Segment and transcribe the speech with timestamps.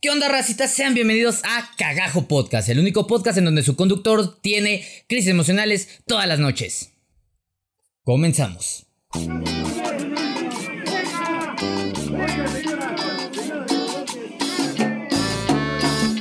[0.00, 0.72] ¿Qué onda, racitas?
[0.72, 5.88] Sean bienvenidos a Cagajo Podcast, el único podcast en donde su conductor tiene crisis emocionales
[6.06, 6.92] todas las noches.
[8.04, 8.86] Comenzamos.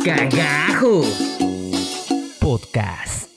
[0.03, 1.03] Cagajo
[2.39, 3.29] Podcast.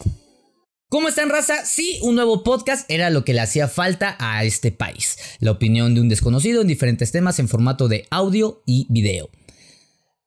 [0.89, 1.67] ¿Cómo están, raza?
[1.67, 5.19] Sí, un nuevo podcast era lo que le hacía falta a este país.
[5.39, 9.29] La opinión de un desconocido en diferentes temas en formato de audio y video.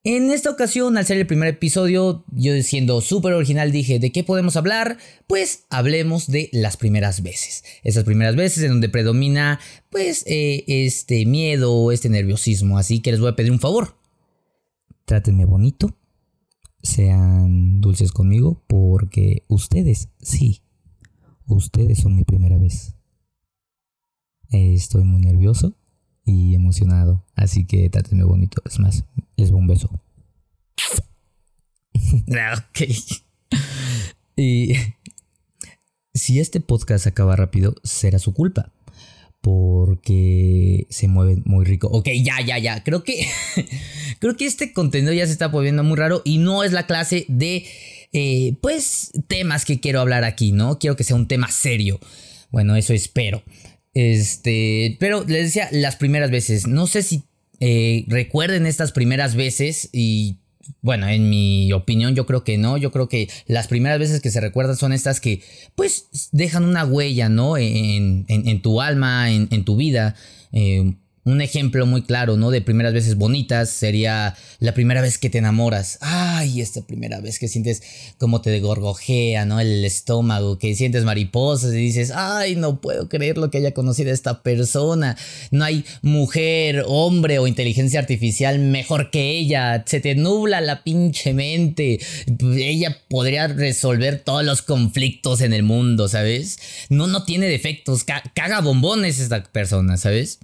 [0.06, 4.26] En esta ocasión, al ser el primer episodio, yo siendo súper original dije, ¿de qué
[4.26, 4.98] podemos hablar?
[5.28, 7.64] Pues hablemos de las primeras veces.
[7.84, 12.78] Esas primeras veces en donde predomina, pues, eh, este miedo, este nerviosismo.
[12.78, 13.96] Así que les voy a pedir un favor.
[15.06, 15.98] Trátenme bonito.
[16.82, 20.64] Sean dulces conmigo porque ustedes, sí,
[21.48, 22.98] ustedes son mi primera vez.
[24.50, 25.78] Estoy muy nervioso
[26.26, 27.24] y emocionado.
[27.36, 28.62] Así que trátenme bonito.
[28.66, 29.06] Es más,
[29.36, 29.90] les doy un beso.
[32.28, 32.82] ok.
[34.36, 34.74] Y
[36.14, 38.72] si este podcast acaba rápido, será su culpa.
[39.42, 41.90] Porque se mueven muy rico.
[41.92, 42.84] Ok, ya, ya, ya.
[42.84, 43.28] Creo que.
[44.20, 46.22] creo que este contenido ya se está volviendo muy raro.
[46.24, 47.66] Y no es la clase de.
[48.14, 49.12] Eh, pues.
[49.28, 50.80] temas que quiero hablar aquí, ¿no?
[50.80, 52.00] Quiero que sea un tema serio.
[52.52, 53.44] Bueno, eso espero.
[53.94, 57.24] Este, pero les decía, las primeras veces, no sé si
[57.60, 60.38] eh, recuerden estas primeras veces y
[60.82, 64.32] bueno, en mi opinión yo creo que no, yo creo que las primeras veces que
[64.32, 65.42] se recuerdan son estas que
[65.76, 67.58] pues dejan una huella, ¿no?
[67.58, 70.16] En, en, tu alma, en, en tu vida.
[70.52, 70.96] Eh,
[71.26, 72.52] un ejemplo muy claro, ¿no?
[72.52, 75.98] De primeras veces bonitas sería la primera vez que te enamoras.
[76.02, 77.82] Ay, esta primera vez que sientes
[78.18, 79.60] como te gorgojea, ¿no?
[79.60, 84.12] El estómago, que sientes mariposas y dices, ay, no puedo creer lo que haya conocido
[84.12, 85.18] a esta persona.
[85.52, 89.84] No hay mujer, hombre o inteligencia artificial mejor que ella.
[89.86, 92.00] Se te nubla la pinche mente.
[92.58, 96.60] Ella podría resolver todos los conflictos en el mundo, ¿sabes?
[96.90, 98.04] No, no tiene defectos.
[98.04, 100.40] Caga bombones esta persona, ¿sabes?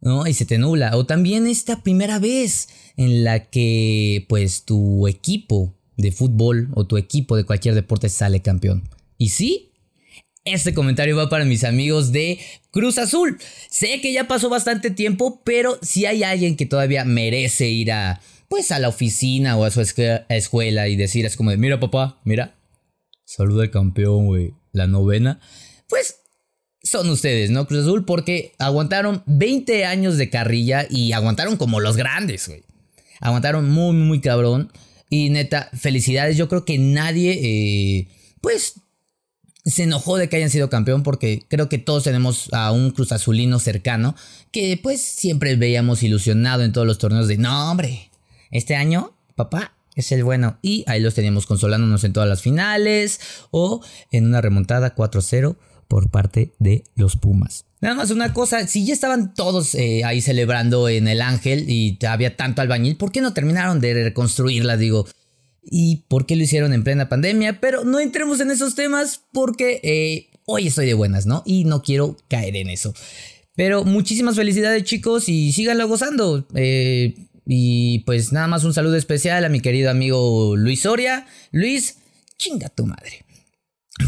[0.00, 0.26] ¿No?
[0.26, 0.96] Y se te nubla.
[0.96, 6.96] O también esta primera vez en la que pues tu equipo de fútbol o tu
[6.96, 8.88] equipo de cualquier deporte sale campeón.
[9.18, 9.72] Y sí,
[10.44, 12.38] este comentario va para mis amigos de
[12.70, 13.38] Cruz Azul.
[13.68, 18.20] Sé que ya pasó bastante tiempo, pero si hay alguien que todavía merece ir a
[18.48, 22.20] pues a la oficina o a su escuela y decir es como de, mira papá,
[22.24, 22.58] mira,
[23.24, 25.40] saluda al campeón, güey, la novena.
[25.88, 26.19] Pues
[26.82, 27.66] son ustedes, ¿no?
[27.66, 32.62] Cruz Azul, porque aguantaron 20 años de carrilla y aguantaron como los grandes, güey.
[33.20, 34.72] Aguantaron muy, muy cabrón.
[35.10, 36.36] Y neta, felicidades.
[36.36, 38.08] Yo creo que nadie, eh,
[38.40, 38.74] pues,
[39.64, 43.12] se enojó de que hayan sido campeón porque creo que todos tenemos a un Cruz
[43.12, 44.16] Azulino cercano
[44.52, 48.10] que pues siempre veíamos ilusionado en todos los torneos de, no, hombre,
[48.50, 50.58] este año, papá, es el bueno.
[50.62, 53.20] Y ahí los teníamos consolándonos en todas las finales
[53.50, 55.56] o en una remontada 4-0
[55.90, 57.66] por parte de los Pumas.
[57.80, 61.98] Nada más una cosa, si ya estaban todos eh, ahí celebrando en el Ángel y
[62.06, 64.76] había tanto albañil, ¿por qué no terminaron de reconstruirla?
[64.76, 65.08] Digo,
[65.64, 67.60] ¿y por qué lo hicieron en plena pandemia?
[67.60, 71.42] Pero no entremos en esos temas porque eh, hoy estoy de buenas, ¿no?
[71.44, 72.94] Y no quiero caer en eso.
[73.56, 76.46] Pero muchísimas felicidades chicos y síganlo gozando.
[76.54, 81.26] Eh, y pues nada más un saludo especial a mi querido amigo Luis Soria.
[81.50, 81.96] Luis,
[82.38, 83.24] chinga tu madre.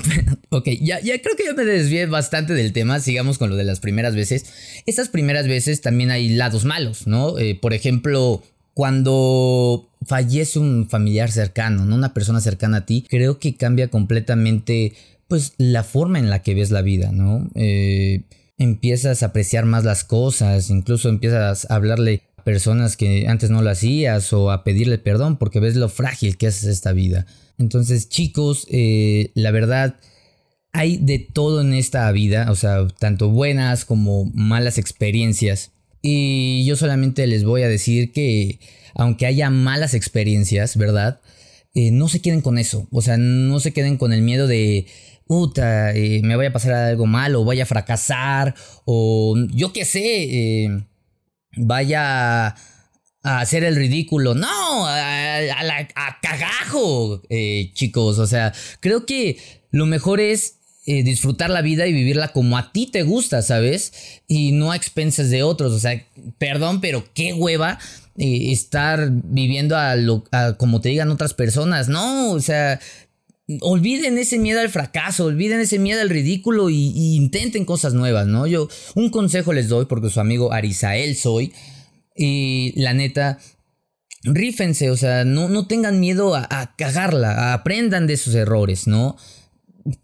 [0.51, 3.01] ok, ya, ya creo que ya me desvié bastante del tema.
[3.01, 4.47] Sigamos con lo de las primeras veces.
[4.87, 7.39] Estas primeras veces también hay lados malos, ¿no?
[7.39, 8.43] Eh, por ejemplo,
[8.75, 11.95] cuando fallece un familiar cercano, ¿no?
[11.95, 14.95] Una persona cercana a ti, creo que cambia completamente,
[15.29, 17.51] pues, la forma en la que ves la vida, ¿no?
[17.55, 18.23] Eh,
[18.59, 23.71] empiezas a apreciar más las cosas, incluso empiezas a hablarle personas que antes no lo
[23.71, 27.27] hacías o a pedirle perdón porque ves lo frágil que es esta vida.
[27.59, 29.97] Entonces, chicos, eh, la verdad,
[30.73, 35.73] hay de todo en esta vida, o sea, tanto buenas como malas experiencias.
[36.01, 38.59] Y yo solamente les voy a decir que,
[38.95, 41.21] aunque haya malas experiencias, ¿verdad?
[41.75, 44.87] Eh, no se queden con eso, o sea, no se queden con el miedo de,
[45.27, 48.55] puta, eh, me vaya a pasar algo mal o vaya a fracasar
[48.85, 50.85] o yo qué sé,
[51.57, 52.55] vaya
[53.23, 54.35] a hacer el ridículo.
[54.35, 58.19] No, a, cagajo, eh, chicos.
[58.19, 59.39] O sea, creo que
[59.71, 63.93] lo mejor es eh, disfrutar la vida y vivirla como a ti te gusta, ¿sabes?
[64.27, 65.73] Y no a expensas de otros.
[65.73, 66.05] O sea,
[66.39, 67.79] perdón, pero qué hueva
[68.19, 70.25] eh, estar viviendo a, lo,
[70.59, 71.89] como te digan otras personas.
[71.89, 72.81] No, o sea,
[73.61, 78.47] olviden ese miedo al fracaso, olviden ese miedo al ridículo y, intenten cosas nuevas, ¿no?
[78.47, 81.53] Yo un consejo les doy porque su amigo Arisael soy.
[82.15, 83.39] Y la neta,
[84.23, 89.17] rífense, o sea, no, no tengan miedo a, cagarla, aprendan de sus errores, ¿no?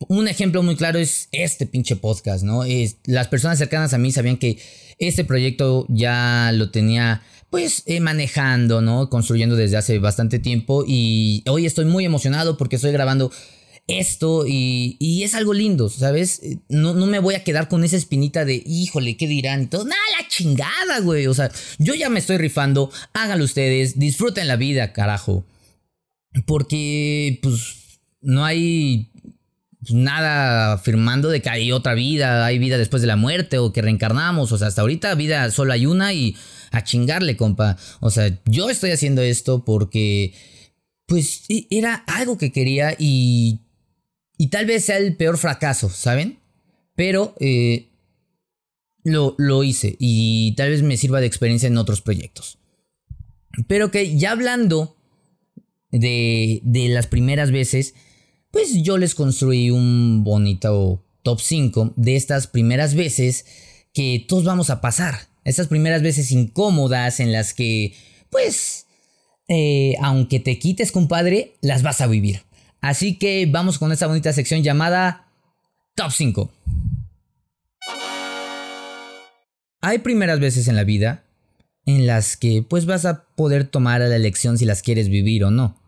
[0.08, 2.64] Un ejemplo muy claro es este pinche podcast, ¿no?
[2.64, 4.58] Es, las personas cercanas a mí sabían que
[4.98, 9.08] este proyecto ya lo tenía pues eh, manejando, ¿no?
[9.08, 13.30] Construyendo desde hace bastante tiempo y hoy estoy muy emocionado porque estoy grabando
[13.88, 16.42] esto y, es algo lindo, ¿sabes?
[16.68, 19.62] No, no, me voy a quedar con esa espinita de, híjole, ¿qué dirán?
[19.62, 21.26] Y todo, nada, la chingada, güey.
[21.26, 25.46] O sea, yo ya me estoy rifando, háganlo ustedes, disfruten la vida, carajo.
[26.46, 29.10] Porque, pues, no hay
[29.90, 33.82] nada afirmando de que hay otra vida, hay vida después de la muerte o que
[33.82, 34.52] reencarnamos.
[34.52, 36.36] O sea, hasta ahorita vida solo hay una y
[36.70, 37.76] a chingarle, compa.
[38.00, 40.34] O sea, yo estoy haciendo esto porque,
[41.06, 43.60] pues, e, era algo que quería y
[44.38, 46.38] y tal vez sea el peor fracaso, ¿saben?
[46.94, 47.90] Pero eh,
[49.02, 52.58] lo, lo hice y tal vez me sirva de experiencia en otros proyectos.
[53.66, 54.96] Pero que ya hablando
[55.90, 57.94] de, de las primeras veces,
[58.50, 63.44] pues yo les construí un bonito top 5 de estas primeras veces
[63.92, 65.28] que todos vamos a pasar.
[65.44, 67.94] Estas primeras veces incómodas en las que,
[68.30, 68.86] pues,
[69.48, 72.42] eh, aunque te quites, compadre, las vas a vivir.
[72.80, 75.26] Así que vamos con esta bonita sección llamada
[75.94, 76.50] Top 5.
[79.80, 81.24] Hay primeras veces en la vida
[81.86, 85.50] en las que pues vas a poder tomar la elección si las quieres vivir o
[85.50, 85.80] no.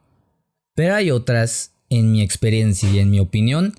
[0.74, 3.74] Pero hay otras, en mi experiencia y en mi opinión,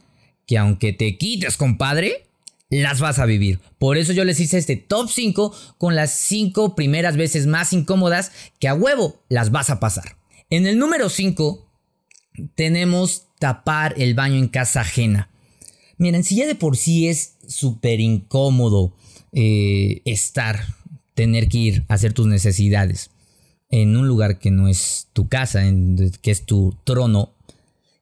[0.46, 2.28] que aunque te quites, compadre,
[2.70, 3.60] las vas a vivir.
[3.80, 8.32] Por eso yo les hice este top 5 con las 5 primeras veces más incómodas
[8.60, 10.18] que a huevo las vas a pasar.
[10.50, 11.68] En el número 5
[12.56, 15.30] tenemos tapar el baño en casa ajena.
[15.98, 18.96] Miren, si ya de por sí es súper incómodo
[19.34, 20.66] eh, estar,
[21.14, 23.12] tener que ir a hacer tus necesidades
[23.70, 27.34] en un lugar que no es tu casa, en, que es tu trono,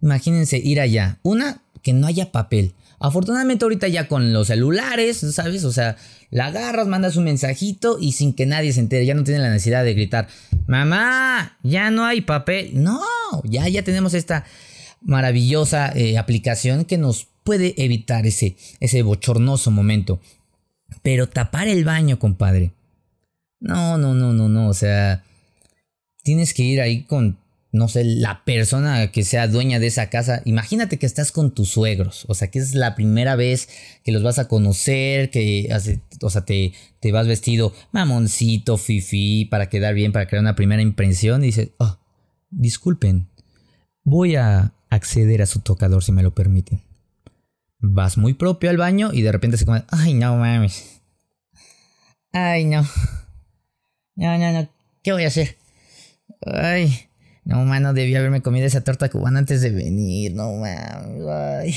[0.01, 1.19] imagínense ir allá.
[1.23, 2.73] Una, que no haya papel.
[2.99, 5.63] Afortunadamente ahorita ya con los celulares, ¿sabes?
[5.63, 5.95] O sea,
[6.31, 9.49] la agarras, mandas un mensajito y sin que nadie se entere, ya no tienen la
[9.49, 10.27] necesidad de gritar,
[10.67, 12.71] mamá, ya no hay papel.
[12.73, 13.01] No,
[13.45, 14.45] ya, ya tenemos esta
[15.01, 20.19] maravillosa eh, aplicación que nos puede evitar ese, ese bochornoso momento.
[21.01, 22.73] Pero tapar el baño, compadre.
[23.61, 24.67] No, no, no, no, no.
[24.67, 25.23] O sea,
[26.23, 27.37] tienes que ir ahí con
[27.71, 31.69] no sé, la persona que sea dueña de esa casa, imagínate que estás con tus
[31.69, 33.69] suegros, o sea, que es la primera vez
[34.03, 35.69] que los vas a conocer, que
[36.21, 40.81] o sea, te, te vas vestido mamoncito, fifi, para quedar bien, para crear una primera
[40.81, 41.99] impresión, y dices, oh,
[42.49, 43.29] disculpen,
[44.03, 46.81] voy a acceder a su tocador si me lo permiten.
[47.77, 51.01] Vas muy propio al baño y de repente se come, ay, no mames.
[52.33, 52.85] Ay, no.
[54.15, 54.69] No, no, no.
[55.01, 55.57] ¿Qué voy a hacer?
[56.41, 57.08] Ay.
[57.43, 60.33] No, mano, debí haberme comido esa torta cubana antes de venir.
[60.33, 61.75] No, mames.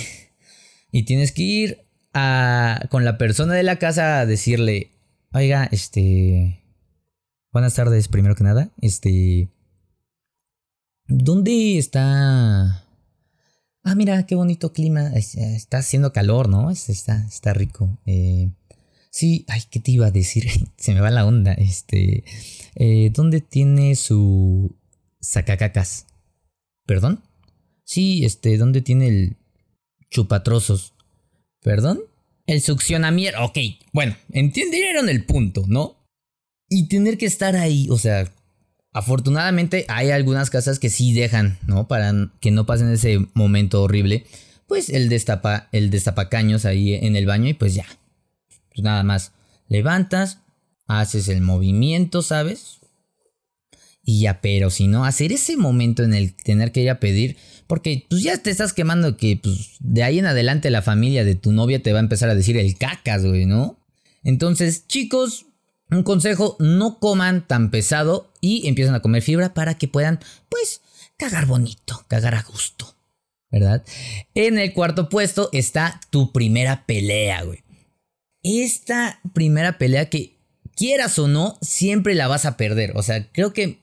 [0.91, 4.91] Y tienes que ir a, con la persona de la casa a decirle,
[5.33, 6.59] oiga, este...
[7.53, 8.71] Buenas tardes, primero que nada.
[8.81, 9.51] Este...
[11.07, 12.87] ¿Dónde está...
[13.85, 15.13] Ah, mira, qué bonito clima.
[15.15, 16.71] Está haciendo calor, ¿no?
[16.71, 17.99] Está, está rico.
[18.07, 18.51] Eh,
[19.11, 20.49] sí, ay, ¿qué te iba a decir?
[20.77, 21.53] Se me va la onda.
[21.55, 22.25] Este...
[22.75, 24.75] Eh, ¿Dónde tiene su
[25.23, 26.07] sacacacas.
[26.85, 27.23] ¿Perdón?
[27.85, 29.37] Sí, este, ¿dónde tiene el
[30.11, 30.93] chupatrozos?
[31.63, 32.01] ¿Perdón?
[32.47, 33.43] El succionamiento.
[33.43, 33.59] Ok,
[33.93, 35.97] bueno, entendieron el punto, ¿no?
[36.69, 38.31] Y tener que estar ahí, o sea,
[38.93, 41.87] afortunadamente hay algunas casas que sí dejan, ¿no?
[41.87, 44.27] Para que no pasen ese momento horrible.
[44.67, 47.87] Pues el destapa, el destapacaños ahí en el baño y pues ya.
[48.71, 49.33] Pues nada más.
[49.69, 50.39] Levantas,
[50.87, 52.82] haces el movimiento, ¿sabes?
[54.05, 57.37] Y ya, pero si no, hacer ese momento en el tener que ir a pedir,
[57.67, 61.37] porque pues ya te estás quemando que pues de ahí en adelante la familia de
[61.37, 63.79] tu novia te va a empezar a decir el cacas, güey, ¿no?
[64.25, 65.47] Entonces, chicos,
[65.91, 70.81] un consejo, no coman tan pesado y empiezan a comer fibra para que puedan, pues,
[71.17, 72.97] cagar bonito, cagar a gusto,
[73.51, 73.85] ¿verdad?
[74.35, 77.61] En el cuarto puesto está tu primera pelea, güey.
[78.43, 80.39] Esta primera pelea que
[80.75, 82.93] quieras o no, siempre la vas a perder.
[82.97, 83.82] O sea, creo que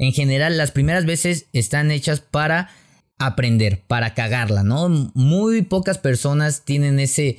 [0.00, 2.70] en general las primeras veces están hechas para
[3.18, 4.88] aprender, para cagarla, ¿no?
[5.12, 7.38] Muy pocas personas tienen ese,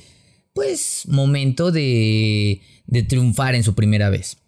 [0.54, 4.38] pues, momento de, de triunfar en su primera vez.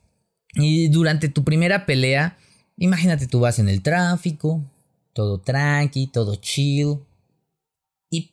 [0.54, 2.38] Y durante tu primera pelea,
[2.76, 4.62] imagínate tú vas en el tráfico,
[5.12, 7.00] todo tranqui, todo chill,
[8.10, 8.32] y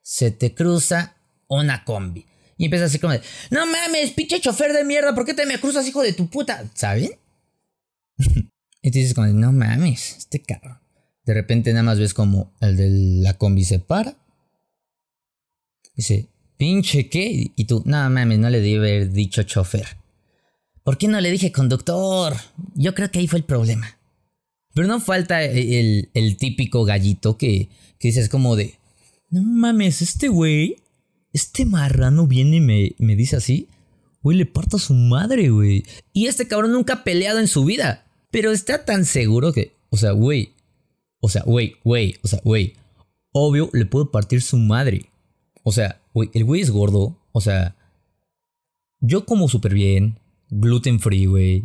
[0.00, 1.16] se te cruza
[1.48, 2.24] una combi.
[2.56, 5.58] Y empiezas así como de, no mames, pinche chofer de mierda, ¿por qué te me
[5.58, 6.64] cruzas, hijo de tu puta?
[6.74, 7.10] ¿Saben?
[8.80, 10.78] Y te dices como, no mames, este cabrón.
[11.24, 12.88] De repente nada más ves como el de
[13.22, 14.16] la combi se para.
[15.94, 17.50] Dice, pinche qué.
[17.54, 19.98] Y tú, no mames, no le debí haber dicho chofer.
[20.84, 22.34] ¿Por qué no le dije conductor?
[22.74, 23.98] Yo creo que ahí fue el problema.
[24.74, 28.78] Pero no falta el, típico gallito que, que dices como de,
[29.28, 30.76] no mames, este güey,
[31.32, 33.68] este marrano viene y me, me dice así.
[34.22, 35.84] Güey, le parto a su madre, güey.
[36.12, 38.07] Y este cabrón nunca ha peleado en su vida.
[38.30, 40.52] Pero está tan seguro que, o sea, güey,
[41.20, 42.74] o sea, güey, güey, o sea, güey.
[43.32, 45.10] Obvio, le puedo partir su madre.
[45.62, 47.18] O sea, güey, el güey es gordo.
[47.32, 47.76] O sea,
[49.00, 50.18] yo como súper bien.
[50.50, 51.64] Gluten free, güey.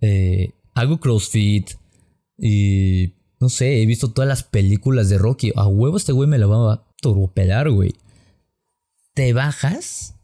[0.00, 1.70] Eh, hago crossfit.
[2.38, 5.52] Y no sé, he visto todas las películas de Rocky.
[5.56, 7.94] A huevo este güey me la va a turbopelar, güey.
[9.14, 10.14] Te bajas.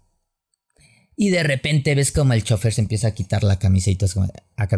[1.17, 4.07] Y de repente ves como el chofer se empieza a quitar la camiseta.
[4.07, 4.29] Es como.
[4.57, 4.69] Ah,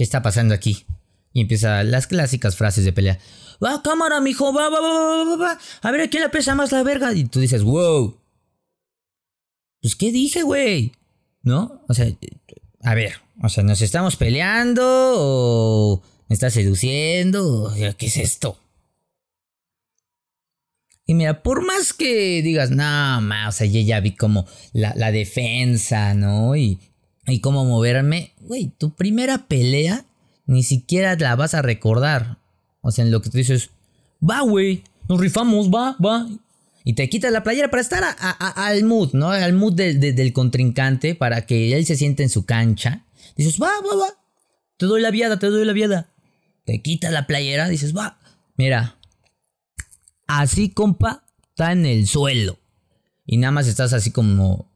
[0.00, 0.86] ¿Qué está pasando aquí?
[1.34, 3.18] Y empieza las clásicas frases de pelea.
[3.62, 5.58] Va, cámara, mijo, va, va, va, va, va.
[5.82, 7.12] A ver, ¿a quién le pesa más la verga?
[7.12, 8.18] Y tú dices, wow.
[9.82, 10.92] Pues, ¿qué dije, güey?
[11.42, 11.84] ¿No?
[11.86, 12.10] O sea,
[12.82, 17.70] a ver, o sea, ¿nos estamos peleando o me estás seduciendo?
[17.98, 18.56] ¿qué es esto?
[21.04, 24.94] Y mira, por más que digas, no, ma, o sea, yo ya vi como la,
[24.96, 26.56] la defensa, ¿no?
[26.56, 26.78] Y,
[27.26, 30.04] y cómo moverme, güey, tu primera pelea
[30.46, 32.38] ni siquiera la vas a recordar.
[32.80, 33.70] O sea, en lo que tú dices,
[34.28, 36.28] va, güey, nos rifamos, va, va.
[36.82, 39.30] Y te quitas la playera para estar al mood, ¿no?
[39.30, 43.04] Al mood del contrincante, para que él se siente en su cancha.
[43.36, 44.08] Dices, va, va, va.
[44.76, 46.10] Te doy la viada, te doy la viada.
[46.64, 48.18] Te quitas la playera, dices, va.
[48.56, 48.96] Mira,
[50.26, 52.58] así, compa, está en el suelo.
[53.26, 54.69] Y nada más estás así como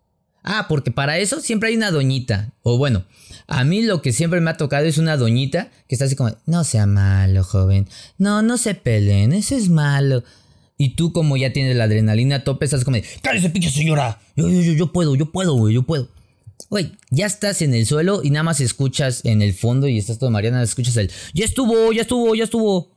[0.44, 2.52] Ah, porque para eso siempre hay una doñita.
[2.62, 3.04] O bueno,
[3.46, 6.36] a mí lo que siempre me ha tocado es una doñita que está así como,
[6.44, 7.88] no sea malo, joven.
[8.18, 10.22] No, no se peleen, eso es malo.
[10.76, 14.20] Y tú como ya tienes la adrenalina a tope, estás como, cállese pinche señora.
[14.36, 16.08] Yo, yo, yo, yo puedo, yo puedo, güey, yo puedo.
[16.68, 20.18] Güey, ya estás en el suelo y nada más escuchas en el fondo y estás
[20.18, 22.92] todo Mariana, escuchas el, ya estuvo, ya estuvo, ya estuvo.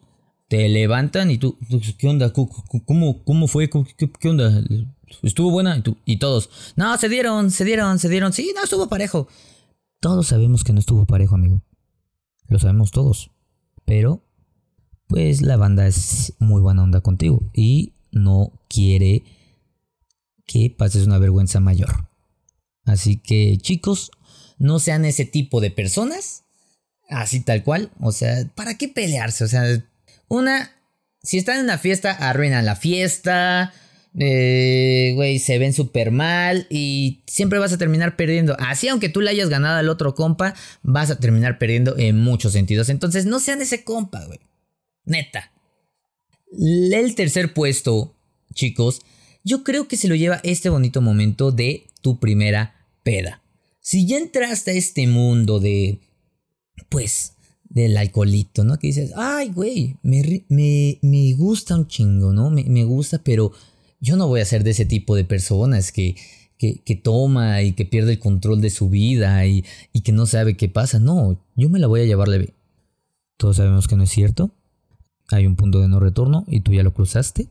[0.50, 1.58] Te levantan y tú,
[1.98, 2.32] ¿qué onda?
[2.32, 3.70] ¿Cómo, cómo fue?
[3.70, 4.63] ¿Qué, qué onda?
[5.23, 6.49] Estuvo buena y, todos.
[6.75, 8.33] No, se dieron, se dieron, se dieron.
[8.33, 9.27] Sí, no estuvo parejo.
[9.99, 11.61] Todos sabemos que no estuvo parejo, amigo.
[12.47, 13.31] Lo sabemos todos.
[13.85, 14.23] Pero,
[15.07, 19.23] pues la banda es muy buena onda contigo y no quiere
[20.45, 22.09] que pases una vergüenza mayor.
[22.85, 24.11] Así que, chicos,
[24.57, 26.43] no sean ese tipo de personas.
[27.09, 27.91] Así tal cual.
[27.99, 29.43] O sea, ¿para qué pelearse?
[29.43, 29.63] O sea,
[30.27, 30.71] una,
[31.21, 33.73] si están en una fiesta, arruinan la fiesta
[34.19, 38.55] eh, güey, se ven súper mal y siempre vas a terminar perdiendo.
[38.59, 42.53] Así, aunque tú le hayas ganado al otro compa, vas a terminar perdiendo en muchos
[42.53, 42.89] sentidos.
[42.89, 44.39] Entonces, no sean ese compa, güey.
[45.05, 45.51] Neta.
[46.51, 48.15] El tercer puesto,
[48.53, 49.01] chicos,
[49.43, 53.43] yo creo que se lo lleva este bonito momento de tu primera peda.
[53.79, 56.00] Si ya entraste a este mundo de,
[56.89, 57.33] pues,
[57.69, 58.79] del alcoholito, ¿no?
[58.79, 62.50] Que dices, ay, güey, me, me, gusta un chingo, ¿no?
[62.50, 63.51] Me, me gusta, pero
[64.00, 66.16] yo no voy a ser de ese tipo de personas que,
[66.58, 70.58] que, toma y que pierde el control de su vida y, y, que no sabe
[70.58, 71.00] qué pasa.
[71.00, 72.54] No, yo me la voy a llevar leve.
[73.38, 74.51] Todos sabemos que no es cierto.
[75.30, 77.48] Hay un punto de no retorno y tú ya lo cruzaste.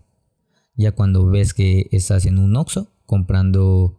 [0.75, 3.99] Ya cuando ves que estás en un Oxxo comprando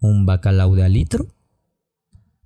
[0.00, 1.26] un bacalao de litro.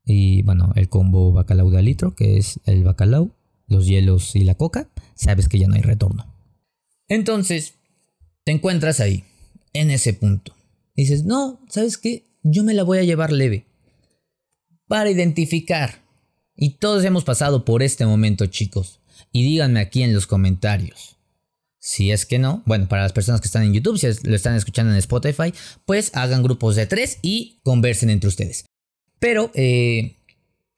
[0.05, 3.31] Y bueno, el combo bacalao de litro, que es el bacalao,
[3.67, 6.27] los hielos y la coca, sabes que ya no hay retorno.
[7.09, 7.75] Entonces,
[8.45, 9.25] te encuentras ahí
[9.75, 10.57] en ese punto.
[10.97, 12.27] dices, no, ¿sabes qué?
[12.43, 13.67] Yo me la voy a llevar leve.
[14.87, 16.03] Para identificar.
[16.57, 19.01] Y todos hemos pasado por este momento, chicos.
[19.33, 21.19] Y díganme aquí en los comentarios.
[21.79, 24.55] Si es que no, bueno, para las personas que están en YouTube, si lo están
[24.55, 25.53] escuchando en Spotify,
[25.85, 28.65] pues hagan grupos de tres y conversen entre ustedes.
[29.19, 30.17] Pero eh,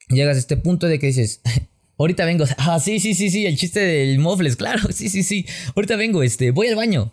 [0.08, 1.42] llegas a este punto de que dices,
[1.98, 5.46] ahorita vengo, ah, sí, sí, sí, sí, el chiste del mofles, claro, sí, sí, sí,
[5.74, 7.12] ahorita vengo, este, voy al baño,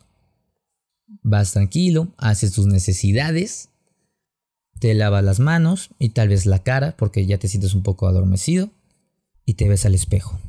[1.22, 3.70] Vas tranquilo, haces tus necesidades,
[4.80, 8.08] te lavas las manos y tal vez la cara porque ya te sientes un poco
[8.08, 8.70] adormecido
[9.46, 10.40] y te ves al espejo.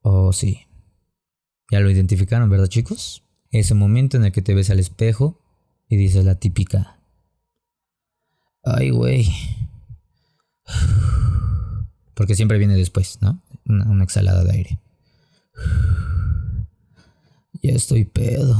[0.00, 0.66] Oh, sí.
[1.70, 3.22] Ya lo identificaron, ¿verdad, chicos?
[3.50, 5.38] Ese momento en el que te ves al espejo
[5.88, 6.98] y dices la típica.
[8.62, 9.28] Ay, güey.
[12.14, 13.42] Porque siempre viene después, ¿no?
[13.66, 14.78] Una, una exhalada de aire.
[17.62, 18.56] Ya estoy pedo.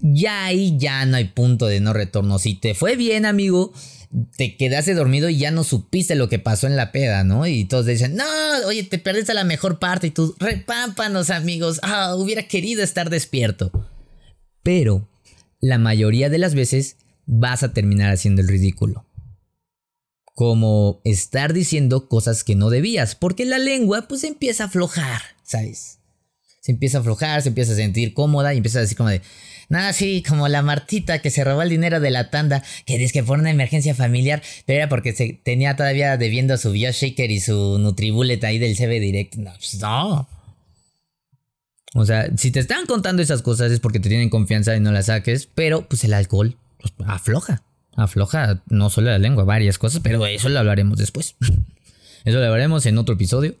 [0.00, 2.38] Ya ahí ya no hay punto de no retorno.
[2.38, 3.72] Si te fue bien, amigo,
[4.36, 7.46] te quedaste dormido y ya no supiste lo que pasó en la peda, ¿no?
[7.46, 8.24] Y todos dicen, no,
[8.66, 13.70] oye, te perdiste la mejor parte y tú, repámpanos, amigos, ah, hubiera querido estar despierto.
[14.62, 15.08] Pero
[15.60, 19.04] la mayoría de las veces vas a terminar haciendo el ridículo.
[20.34, 25.98] Como estar diciendo cosas que no debías, porque la lengua pues empieza a aflojar, ¿sabes?
[26.62, 29.20] Se empieza a aflojar, se empieza a sentir cómoda y empieza a decir como de,
[29.68, 33.12] nada, sí, como la Martita que se robó el dinero de la tanda, que dice
[33.12, 37.40] que fue una emergencia familiar, pero era porque se tenía todavía debiendo su BioShaker y
[37.40, 39.34] su Nutribullet ahí del CB Direct.
[39.36, 40.28] No, pues no.
[41.94, 44.92] O sea, si te están contando esas cosas es porque te tienen confianza y no
[44.92, 47.62] las saques, pero pues el alcohol pues, afloja.
[47.96, 51.36] Afloja no solo la lengua, varias cosas, pero eso lo hablaremos después.
[52.24, 53.54] Eso lo hablaremos en otro episodio.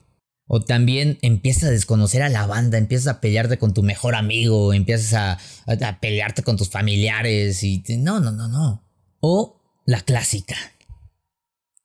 [0.50, 4.72] O también empiezas a desconocer a la banda, empiezas a pelearte con tu mejor amigo,
[4.72, 7.84] empiezas a, pelearte con tus familiares y...
[7.98, 8.82] No, no, no, no.
[9.20, 10.56] O la clásica,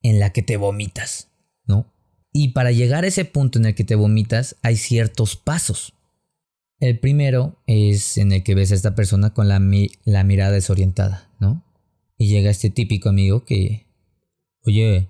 [0.01, 1.27] en la que te vomitas,
[1.65, 1.93] ¿no?
[2.32, 5.93] Y para llegar a ese punto en el que te vomitas hay ciertos pasos.
[6.79, 9.62] El primero es en el que ves a esta persona con la,
[10.05, 11.65] la mirada desorientada, ¿no?
[12.17, 13.88] Y llega este típico amigo que,
[14.63, 15.10] oye,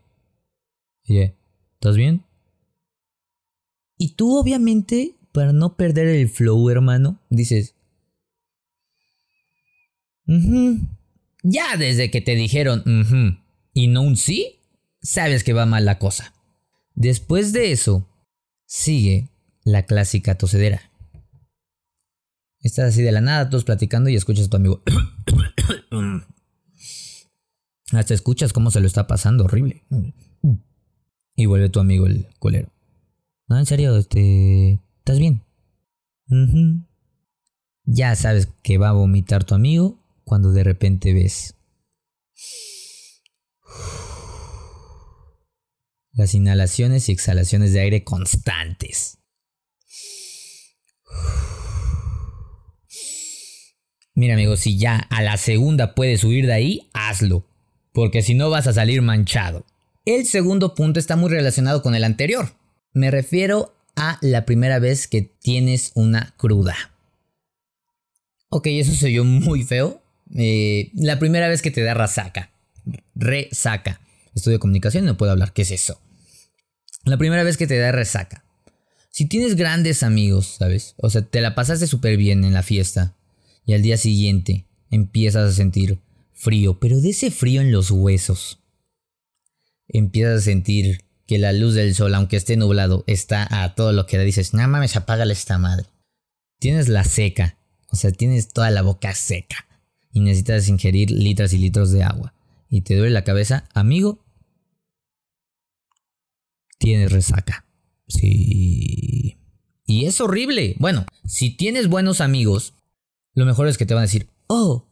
[1.08, 1.36] oye,
[1.76, 2.24] ¿estás bien?
[3.98, 7.76] Y tú obviamente, para no perder el flow, hermano, dices,
[11.44, 12.84] ya desde que te dijeron
[13.74, 14.60] y no un sí,
[15.02, 16.34] sabes que va mal la cosa.
[16.96, 18.08] Después de eso,
[18.66, 19.30] sigue
[19.64, 20.92] la clásica tosedera.
[22.60, 24.82] Estás así de la nada, todos platicando y escuchas a tu amigo.
[27.92, 29.86] Hasta escuchas cómo se lo está pasando, horrible.
[31.36, 32.73] Y vuelve tu amigo el culero.
[33.48, 34.82] No, en serio, este.
[35.00, 35.44] ¿Estás bien?
[37.86, 41.56] Ya sabes que va a vomitar tu amigo cuando de repente ves.
[46.14, 49.18] Las inhalaciones y exhalaciones de aire constantes.
[54.16, 57.48] Mira, amigo, si ya a la segunda puedes huir de ahí, hazlo.
[57.94, 59.66] Porque si no vas a salir manchado.
[60.06, 62.52] El segundo punto está muy relacionado con el anterior.
[62.94, 66.76] Me refiero a la primera vez que tienes una cruda.
[68.50, 70.02] Ok, eso soy yo muy feo.
[70.36, 72.52] Eh, la primera vez que te da resaca.
[73.16, 74.00] Resaca.
[74.36, 75.54] Estudio comunicación y no puedo hablar.
[75.54, 76.00] ¿Qué es eso?
[77.04, 78.46] La primera vez que te da resaca.
[79.10, 80.96] Si tienes grandes amigos, ¿sabes?
[80.98, 83.16] O sea, te la pasaste súper bien en la fiesta
[83.66, 86.00] y al día siguiente empiezas a sentir
[86.34, 88.60] frío, pero de ese frío en los huesos.
[89.88, 94.06] Empiezas a sentir que la luz del sol, aunque esté nublado, está a todo lo
[94.06, 94.24] que da.
[94.24, 95.88] Dices, no mames, apágale esta madre.
[96.60, 97.58] Tienes la seca,
[97.90, 99.68] o sea, tienes toda la boca seca
[100.12, 102.34] y necesitas ingerir litros y litros de agua.
[102.70, 104.24] Y te duele la cabeza, amigo.
[106.80, 107.66] Tienes resaca.
[108.08, 109.38] Sí.
[109.86, 110.76] Y es horrible.
[110.80, 112.74] Bueno, si tienes buenos amigos,
[113.34, 114.88] lo mejor es que te van a decir, oh,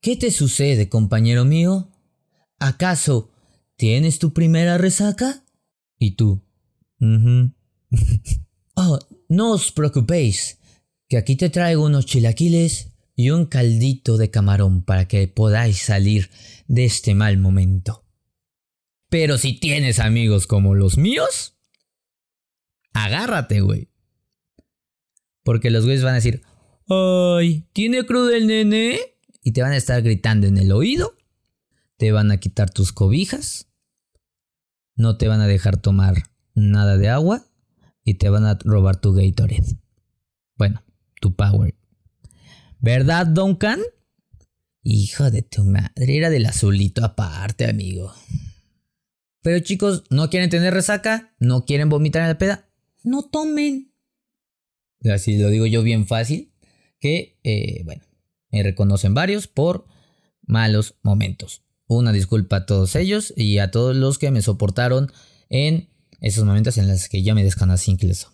[0.00, 1.88] ¿qué te sucede, compañero mío?
[2.58, 3.30] ¿Acaso
[3.76, 5.42] tienes tu primera resaca?
[6.00, 6.42] Y tú,
[8.74, 10.58] oh, no os preocupéis,
[11.08, 16.30] que aquí te traigo unos chilaquiles y un caldito de camarón para que podáis salir
[16.66, 18.06] de este mal momento.
[19.10, 21.58] Pero si tienes amigos como los míos,
[22.94, 23.90] agárrate, güey.
[25.44, 26.42] Porque los güeyes van a decir,
[26.88, 27.68] ¡Ay!
[27.72, 28.98] ¿Tiene crudo el nene?
[29.42, 31.14] Y te van a estar gritando en el oído.
[31.98, 33.69] Te van a quitar tus cobijas.
[35.00, 37.46] No te van a dejar tomar nada de agua.
[38.04, 39.78] Y te van a robar tu Gatorade.
[40.58, 40.84] Bueno,
[41.22, 41.74] tu Power.
[42.80, 43.80] ¿Verdad, Duncan?
[44.82, 48.12] Hijo de tu madre, era del azulito aparte, amigo.
[49.40, 51.34] Pero chicos, ¿no quieren tener resaca?
[51.38, 52.68] ¿No quieren vomitar en la peda?
[53.02, 53.94] No tomen.
[55.10, 56.52] Así lo digo yo bien fácil
[56.98, 58.02] que, eh, bueno,
[58.50, 59.86] me reconocen varios por
[60.42, 61.64] malos momentos.
[61.92, 65.10] Una disculpa a todos ellos y a todos los que me soportaron
[65.48, 65.88] en
[66.20, 68.32] esos momentos en los que yo me descanasé incluso.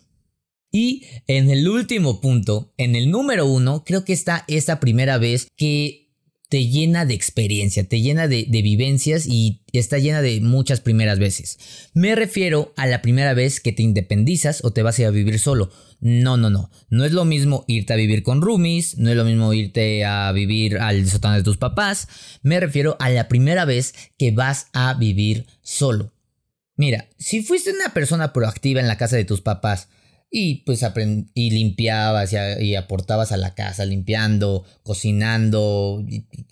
[0.71, 5.47] Y en el último punto, en el número uno, creo que está esta primera vez
[5.55, 6.06] que
[6.49, 11.89] te llena de experiencia, te llena de, vivencias y está llena de muchas primeras veces.
[11.93, 15.11] Me refiero a la primera vez que te independizas o te vas a ir a
[15.11, 15.69] vivir solo.
[15.99, 16.71] No, no, no.
[16.89, 20.31] No es lo mismo irte a vivir con roomies, no es lo mismo irte a
[20.31, 22.07] vivir al sótano de tus papás.
[22.43, 26.13] Me refiero a la primera vez que vas a vivir solo.
[26.75, 29.89] Mira, si fuiste una persona proactiva en la casa de tus papás,
[30.29, 30.85] y pues
[31.33, 36.03] y limpiabas y, aportabas a la casa, limpiando, cocinando,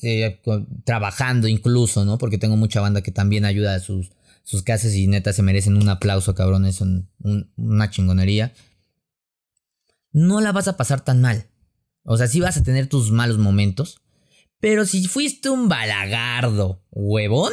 [0.02, 0.42] eh,
[0.86, 2.18] trabajando incluso, ¿no?
[2.18, 4.12] Porque tengo mucha banda que también ayuda a sus,
[4.44, 7.10] sus casas y neta se merecen un aplauso, cabrones, son
[7.58, 8.54] una chingonería.
[10.12, 11.48] No la vas a pasar tan mal.
[12.04, 14.00] O sea, sí vas a tener tus malos momentos.
[14.60, 17.52] Pero si fuiste un balagardo, huevón,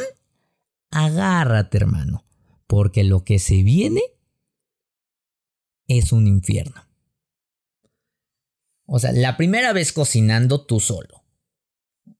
[0.89, 2.23] agárrate, hermano.
[2.65, 4.01] Porque lo que se viene
[5.87, 6.85] es un infierno.
[8.85, 11.23] O sea, la primera vez cocinando tú solo.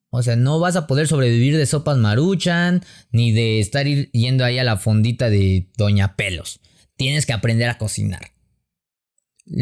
[0.10, 4.60] O sea, no vas a poder sobrevivir de sopas maruchan, ni de estar yendo ahí
[4.60, 6.60] a la fondita de Doña Pelos.
[6.96, 8.32] Tienes que aprender a cocinar.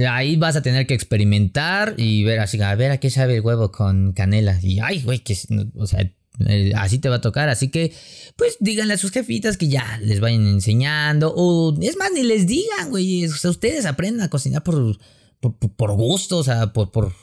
[0.10, 3.42] Ahí vas a tener que experimentar y ver así, a ver a qué sabe el
[3.42, 4.60] huevo con canela.
[4.62, 5.38] Y ay, güey, que,
[5.76, 7.50] o sea, eh, así te va a tocar.
[7.50, 7.94] Así que,
[8.36, 11.34] pues díganle a sus jefitas que ya les vayan enseñando.
[11.36, 13.26] O es más, ni les digan, güey.
[13.26, 14.98] O sea, ustedes aprendan a cocinar por,
[15.40, 17.14] por, gusto, o sea, por, por,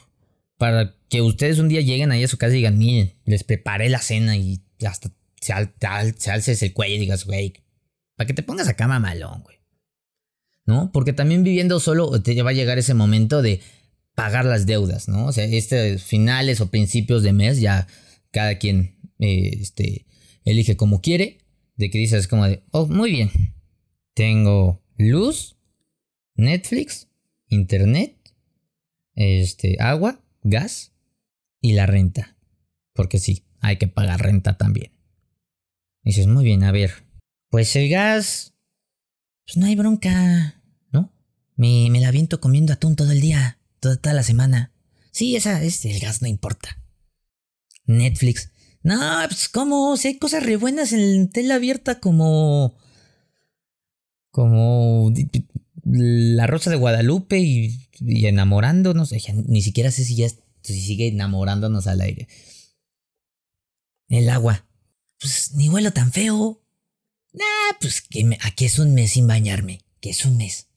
[0.57, 3.89] para que ustedes un día lleguen ahí a su casa y digan, miren, les preparé
[3.89, 7.55] la cena y hasta se, alces el cuello y digas, güey,
[8.17, 9.57] para que te pongas acá mamalón, güey.
[10.67, 10.93] ¿No?
[10.93, 13.63] Porque también viviendo solo te va a llegar ese momento de
[14.15, 15.27] pagar las deudas, ¿no?
[15.27, 17.87] O sea, este finales o principios de mes ya
[18.33, 20.07] cada quien eh, este,
[20.45, 21.39] elige como quiere,
[21.77, 23.31] de que dices como de, oh, muy bien,
[24.15, 25.57] tengo luz,
[26.35, 27.09] Netflix,
[27.49, 28.17] internet,
[29.15, 30.93] este, agua, gas
[31.61, 32.37] y la renta.
[32.95, 34.93] Porque sí, hay que pagar renta también.
[36.03, 37.05] dices, muy bien, a ver,
[37.51, 38.55] pues el gas,
[39.47, 41.13] pues no hay bronca, ¿no?
[41.57, 44.73] Me, me la viento comiendo atún todo el día, toda, toda la semana.
[45.11, 46.81] Sí, esa, es, el gas no importa.
[47.87, 48.53] Netflix,
[48.89, 52.77] no, pues cómo, si hay cosas re buenas en tela abierta como...
[54.31, 55.13] Como...
[55.85, 59.13] La Rosa de Guadalupe y, y enamorándonos.
[59.47, 60.29] Ni siquiera sé si ya
[60.63, 62.29] si sigue enamorándonos al aire.
[64.09, 64.67] El agua.
[65.19, 66.63] Pues ni huelo tan feo.
[67.33, 69.85] Nah, pues que aquí es un mes sin bañarme.
[70.01, 70.69] Que es un mes.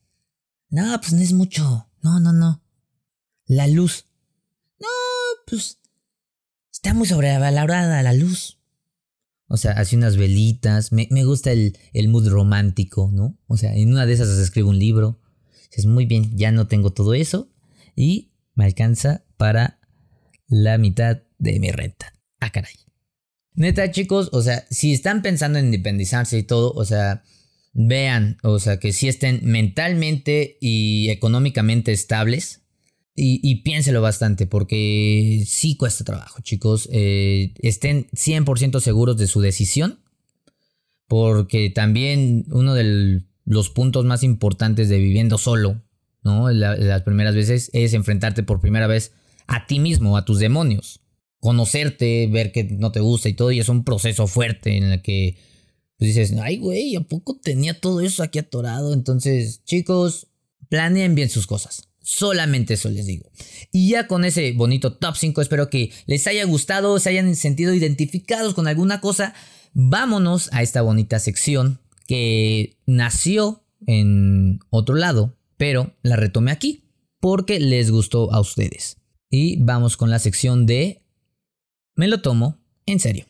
[0.70, 1.90] No, pues no es mucho.
[2.02, 2.64] No, no, no.
[3.46, 4.06] La luz.
[4.80, 4.88] No,
[5.46, 5.81] pues
[6.82, 8.58] Está muy sobrevalorada la luz.
[9.48, 10.92] O sea, hace unas velitas.
[10.92, 13.38] Me, gusta el, el, mood romántico, ¿no?
[13.46, 15.20] O sea, en una de esas se escribe un libro.
[15.72, 17.52] Es muy bien, ya no tengo todo eso.
[17.96, 19.80] Y me alcanza para
[20.48, 22.14] la mitad de mi renta.
[22.40, 22.74] Ah, caray.
[23.54, 27.22] Neta, chicos, o sea, si están pensando en independizarse y todo, o sea,
[27.74, 32.62] vean, o sea, que si estén mentalmente y económicamente estables,
[33.14, 36.88] y, piénselo bastante porque sí cuesta trabajo, chicos.
[36.92, 40.00] Eh, estén 100% seguros de su decisión.
[41.08, 45.82] Porque también uno de los puntos más importantes de viviendo solo,
[46.24, 46.50] ¿no?
[46.52, 49.12] las primeras veces es enfrentarte por primera vez
[49.46, 51.02] a ti mismo, a tus demonios.
[51.42, 53.52] Conocerte, ver que no te gusta y todo.
[53.52, 55.36] Y es un proceso fuerte en el que
[55.98, 58.94] pues, dices, ay, güey, ¿a poco tenía todo eso aquí atorado?
[58.94, 60.28] Entonces, chicos,
[60.70, 61.91] planeen bien sus cosas.
[62.14, 63.32] Solamente eso les digo.
[63.72, 67.74] Y ya con ese bonito top 5 espero que les haya gustado, se hayan sentido
[67.74, 69.34] identificados con alguna cosa.
[69.74, 76.84] Vámonos a esta bonita sección que nació en otro lado, pero la retomé aquí
[77.22, 78.98] porque les gustó a ustedes.
[79.30, 81.06] Y vamos con la sección de
[81.96, 83.26] Me lo tomo en serio.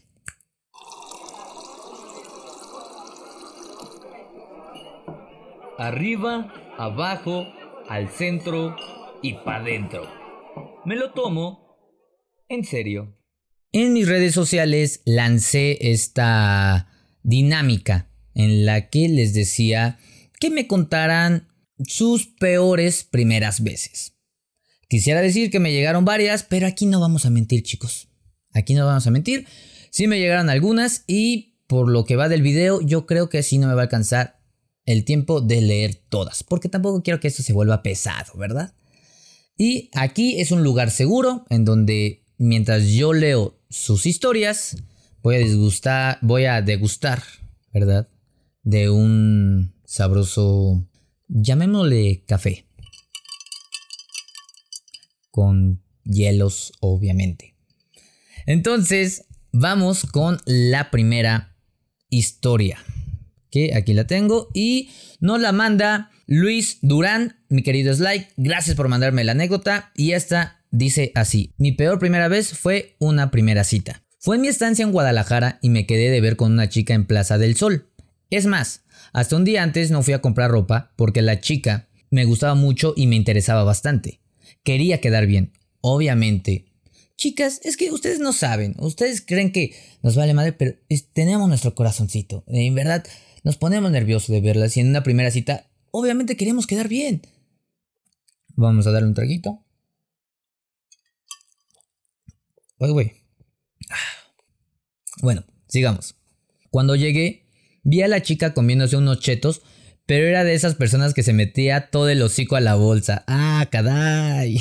[5.77, 7.45] Arriba, abajo,
[7.91, 8.77] al centro
[9.21, 10.07] y para adentro.
[10.85, 11.77] Me lo tomo
[12.47, 13.17] en serio.
[13.73, 16.87] En mis redes sociales lancé esta
[17.21, 19.99] dinámica en la que les decía
[20.39, 21.49] que me contaran
[21.85, 24.13] sus peores primeras veces.
[24.87, 28.07] Quisiera decir que me llegaron varias, pero aquí no vamos a mentir, chicos.
[28.53, 29.47] Aquí no vamos a mentir.
[29.89, 33.57] Sí me llegaron algunas y por lo que va del video, yo creo que sí
[33.57, 34.40] no me va a alcanzar
[34.91, 38.73] el tiempo de leer todas, porque tampoco quiero que esto se vuelva pesado, ¿verdad?
[39.57, 44.77] Y aquí es un lugar seguro en donde mientras yo leo sus historias,
[45.21, 47.23] voy a disgustar, voy a degustar,
[47.73, 48.09] ¿verdad?
[48.63, 50.87] De un sabroso,
[51.27, 52.67] llamémosle café.
[55.29, 57.55] Con hielos, obviamente.
[58.45, 61.55] Entonces, vamos con la primera
[62.09, 62.83] historia
[63.51, 68.87] que aquí la tengo y nos la manda Luis Durán, mi querido Slide, gracias por
[68.87, 74.03] mandarme la anécdota y esta dice así, mi peor primera vez fue una primera cita.
[74.17, 77.05] Fue en mi estancia en Guadalajara y me quedé de ver con una chica en
[77.05, 77.89] Plaza del Sol.
[78.29, 78.83] Es más,
[79.13, 82.93] hasta un día antes no fui a comprar ropa porque la chica me gustaba mucho
[82.95, 84.21] y me interesaba bastante.
[84.63, 86.65] Quería quedar bien, obviamente.
[87.17, 90.75] Chicas, es que ustedes no saben, ustedes creen que nos vale madre, pero
[91.13, 92.43] tenemos nuestro corazoncito.
[92.47, 93.05] En verdad,
[93.43, 97.21] nos ponemos nerviosos de verlas y en una primera cita, obviamente queremos quedar bien.
[98.55, 99.63] Vamos a darle un traguito.
[102.77, 103.13] Güey.
[105.21, 106.15] Bueno, sigamos.
[106.71, 107.45] Cuando llegué,
[107.83, 109.61] vi a la chica comiéndose unos chetos,
[110.05, 113.23] pero era de esas personas que se metía todo el hocico a la bolsa.
[113.27, 114.57] ¡Ah, caday!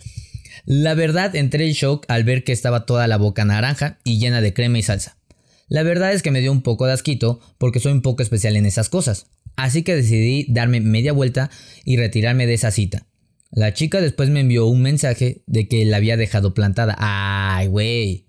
[0.64, 4.40] la verdad, entré en shock al ver que estaba toda la boca naranja y llena
[4.40, 5.18] de crema y salsa.
[5.68, 8.56] La verdad es que me dio un poco de asquito porque soy un poco especial
[8.56, 9.26] en esas cosas.
[9.56, 11.50] Así que decidí darme media vuelta
[11.84, 13.06] y retirarme de esa cita.
[13.50, 16.96] La chica después me envió un mensaje de que la había dejado plantada.
[16.98, 18.28] ¡Ay, güey!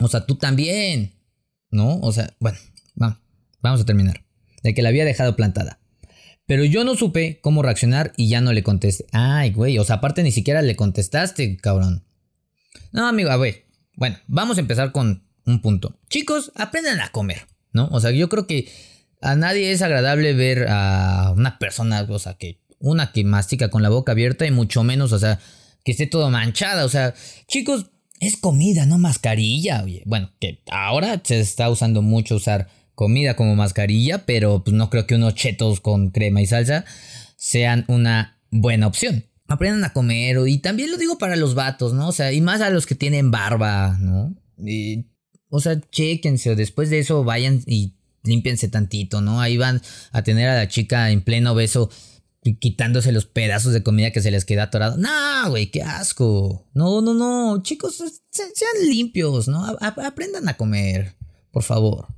[0.00, 1.20] O sea, tú también.
[1.70, 1.98] ¿No?
[2.00, 2.58] O sea, bueno,
[3.60, 4.24] vamos, a terminar.
[4.62, 5.80] De que la había dejado plantada.
[6.46, 9.06] Pero yo no supe cómo reaccionar y ya no le contesté.
[9.12, 12.04] Ay, güey, o sea, aparte ni siquiera le contestaste, cabrón.
[12.92, 13.66] No, amigo, a ver.
[13.96, 15.98] Bueno, vamos a empezar con un punto.
[16.08, 17.88] Chicos, aprendan a comer, ¿no?
[17.92, 18.68] O sea, yo creo que
[19.20, 23.82] a nadie es agradable ver a una persona, o sea, que una que mastica con
[23.82, 25.40] la boca abierta y mucho menos, o sea,
[25.84, 27.14] que esté todo manchada, o sea,
[27.46, 30.02] chicos, es comida, no mascarilla, oye.
[30.06, 35.06] Bueno, que ahora se está usando mucho usar comida como mascarilla, pero pues no creo
[35.06, 36.84] que unos chetos con crema y salsa
[37.36, 39.26] sean una buena opción.
[39.48, 42.08] Aprendan a comer y también lo digo para los vatos, ¿no?
[42.08, 44.34] O sea, y más a los que tienen barba, ¿no?
[44.58, 45.06] Y
[45.56, 49.40] o sea, chequense o después de eso vayan y límpiense tantito, ¿no?
[49.40, 51.90] Ahí van a tener a la chica en pleno beso
[52.58, 54.96] quitándose los pedazos de comida que se les queda atorado.
[54.96, 56.66] No, güey, qué asco.
[56.74, 57.62] No, no, no.
[57.62, 59.64] Chicos, sean limpios, ¿no?
[59.80, 61.14] aprendan a comer,
[61.52, 62.08] por favor.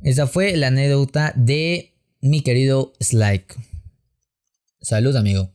[0.00, 3.56] Esa fue la anécdota de mi querido Slike.
[4.80, 5.50] Salud, amigo.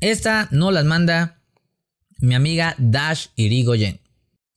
[0.00, 1.38] Esta no las manda
[2.22, 4.00] mi amiga Dash Irigoyen.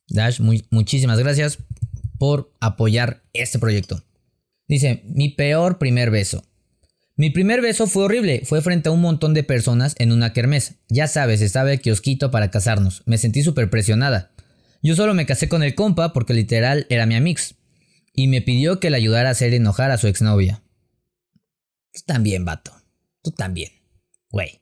[0.08, 1.58] Dash, muchísimas gracias
[2.20, 4.04] por apoyar este proyecto.
[4.68, 6.44] Dice, mi peor primer beso.
[7.18, 10.76] Mi primer beso fue horrible, fue frente a un montón de personas en una kermés.
[10.90, 13.04] Ya sabes, estaba el kiosquito para casarnos.
[13.06, 14.32] Me sentí súper presionada.
[14.84, 17.56] Yo solo me casé con el compa porque literal era mi amix.
[18.14, 20.62] Y me pidió que le ayudara a hacer enojar a su exnovia.
[21.92, 22.72] Tú también, vato.
[23.24, 23.72] Tú también.
[24.30, 24.62] Güey.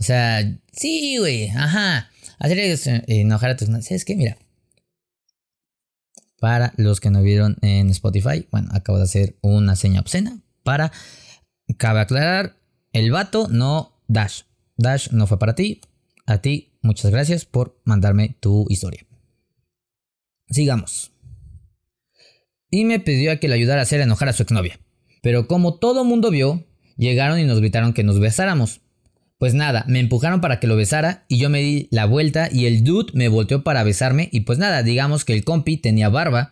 [0.00, 0.40] O sea,
[0.72, 2.10] sí, güey, ajá.
[2.38, 3.68] Hacer eh, enojar a tus...
[3.68, 4.16] ¿Sabes qué?
[4.16, 4.38] Mira.
[6.38, 10.92] Para los que no vieron en Spotify, bueno, acabo de hacer una seña obscena para...
[11.76, 12.56] Cabe aclarar,
[12.92, 14.42] el vato no Dash.
[14.76, 15.82] Dash no fue para ti.
[16.24, 19.06] A ti, muchas gracias por mandarme tu historia.
[20.48, 21.12] Sigamos.
[22.70, 24.80] Y me pidió a que le ayudara a hacer enojar a su exnovia.
[25.22, 26.64] Pero como todo mundo vio,
[26.96, 28.80] llegaron y nos gritaron que nos besáramos.
[29.38, 32.66] Pues nada, me empujaron para que lo besara y yo me di la vuelta y
[32.66, 36.50] el dude me volteó para besarme y pues nada, digamos que el compi tenía barba.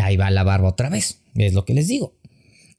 [0.00, 2.18] Ahí va la barba otra vez, es lo que les digo.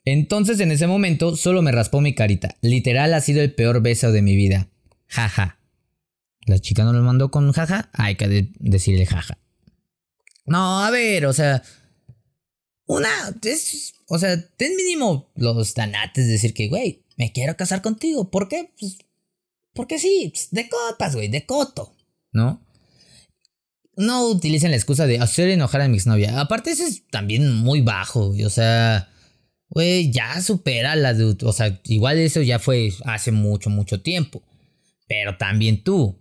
[0.06, 2.58] Entonces en ese momento solo me raspó mi carita.
[2.62, 4.70] Literal ha sido el peor beso de mi vida.
[5.08, 5.60] Jaja.
[6.46, 9.40] La chica no lo mandó con jaja, hay que decirle jaja.
[10.46, 11.64] No, a ver, o sea...
[12.86, 13.10] Una...
[14.08, 18.30] o sea, ten mínimo los tanates de decir que, güey, me quiero casar contigo.
[18.30, 18.72] ¿Por qué?
[18.78, 18.98] Pues
[19.74, 21.96] porque sí, pues, de copas, güey, de coto,
[22.32, 22.62] ¿no?
[23.96, 26.40] No utilicen la excusa de hacer enojar a mi exnovia.
[26.40, 28.44] Aparte, eso es también muy bajo, güey.
[28.46, 29.10] O sea,
[29.70, 31.36] güey, ya supera la de.
[31.44, 34.42] O sea, igual eso ya fue hace mucho, mucho tiempo.
[35.08, 36.20] Pero también tú.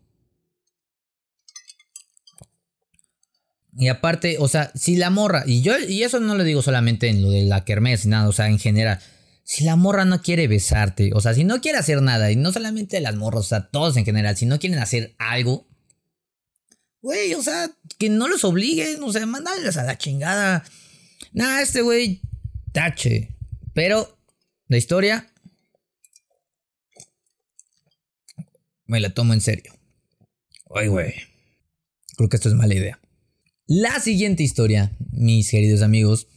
[3.74, 7.08] Y aparte, o sea, si la morra, y yo, y eso no lo digo solamente
[7.08, 9.00] en lo de la kermés, nada, o sea, en general.
[9.52, 12.52] Si la morra no quiere besarte, o sea, si no quiere hacer nada, y no
[12.52, 15.68] solamente las morras, o sea, todos en general, si no quieren hacer algo,
[17.02, 20.64] güey, o sea, que no los obliguen, o sea, mandárselas a la chingada.
[21.34, 22.22] Nada, este güey,
[22.72, 23.36] tache.
[23.74, 24.18] Pero
[24.68, 25.30] la historia
[28.86, 29.74] me la tomo en serio.
[30.74, 31.12] Ay, güey.
[32.16, 33.00] Creo que esto es mala idea.
[33.66, 36.28] La siguiente historia, mis queridos amigos,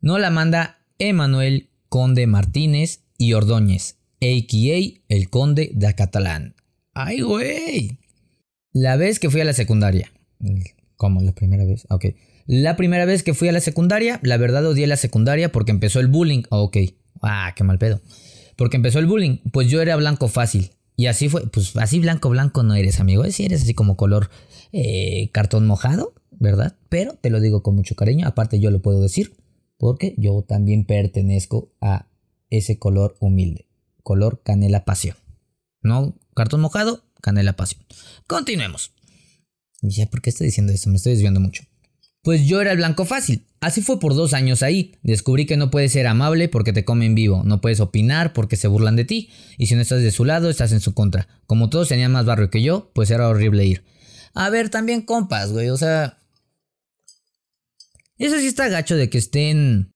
[0.00, 5.02] no la manda Emanuel Conde Martínez y Ordóñez, a.k.a.
[5.14, 6.54] el Conde de Acatalán.
[6.94, 7.98] ¡Ay, güey!
[8.72, 10.10] La vez que fui a la secundaria.
[10.96, 11.20] ¿Cómo?
[11.20, 11.86] ¿La primera vez?
[11.90, 12.06] Ok.
[12.46, 16.00] La primera vez que fui a la secundaria, la verdad odié la secundaria porque empezó
[16.00, 16.44] el bullying.
[16.48, 16.78] Ok.
[17.20, 18.00] Ah, qué mal pedo.
[18.56, 19.40] Porque empezó el bullying.
[19.52, 20.70] Pues yo era blanco fácil.
[20.96, 21.46] Y así fue.
[21.48, 23.22] Pues así blanco, blanco no eres, amigo.
[23.30, 24.30] Si eres así como color
[24.72, 26.74] eh, cartón mojado, ¿verdad?
[26.88, 28.26] Pero te lo digo con mucho cariño.
[28.26, 29.34] Aparte yo lo puedo decir.
[29.82, 32.06] Porque yo también pertenezco a
[32.50, 33.66] ese color humilde.
[34.04, 35.16] Color canela pasión.
[35.82, 37.82] No cartón mojado, canela pasión.
[38.28, 38.92] Continuemos.
[39.82, 40.88] Y ¿por qué estoy diciendo esto?
[40.88, 41.64] Me estoy desviando mucho.
[42.22, 43.48] Pues yo era el blanco fácil.
[43.60, 44.94] Así fue por dos años ahí.
[45.02, 47.42] Descubrí que no puedes ser amable porque te comen vivo.
[47.42, 49.30] No puedes opinar porque se burlan de ti.
[49.58, 51.26] Y si no estás de su lado, estás en su contra.
[51.48, 53.82] Como todos tenían más barrio que yo, pues era horrible ir.
[54.32, 55.70] A ver, también compas, güey.
[55.70, 56.21] O sea...
[58.24, 59.92] Eso sí está gacho de que estén...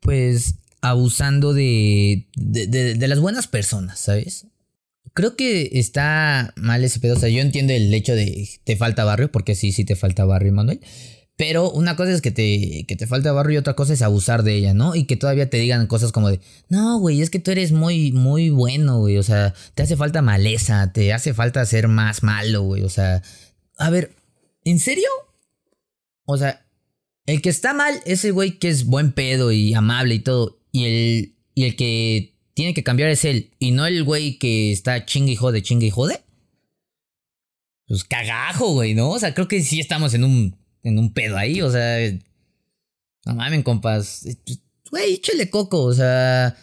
[0.00, 4.48] Pues abusando de, de, de, las buenas personas, ¿sabes?
[5.14, 7.14] Creo que está mal ese pedo.
[7.14, 10.26] O sea, yo entiendo el hecho de te falta barrio, porque sí, sí te falta
[10.26, 10.80] barrio, Manuel.
[11.36, 14.42] Pero una cosa es que te, que te falta barrio y otra cosa es abusar
[14.42, 14.94] de ella, ¿no?
[14.94, 18.12] Y que todavía te digan cosas como de, no, güey, es que tú eres muy,
[18.12, 19.16] muy bueno, güey.
[19.16, 22.82] O sea, te hace falta maleza, te hace falta ser más malo, güey.
[22.82, 23.22] O sea,
[23.78, 24.14] a ver,
[24.64, 25.08] ¿en serio?
[26.26, 26.63] O sea,
[27.26, 30.60] el que está mal es el güey que es buen pedo y amable y todo.
[30.72, 33.54] Y el, y el que tiene que cambiar es él.
[33.58, 36.20] Y no el güey que está chingue y jode, chingue y jode.
[37.86, 39.10] Pues cagajo, güey, ¿no?
[39.10, 41.98] O sea, creo que sí estamos en un en un pedo ahí, o sea,
[43.24, 44.26] no mamen, compas,
[44.90, 46.56] güey, échale coco, o sea,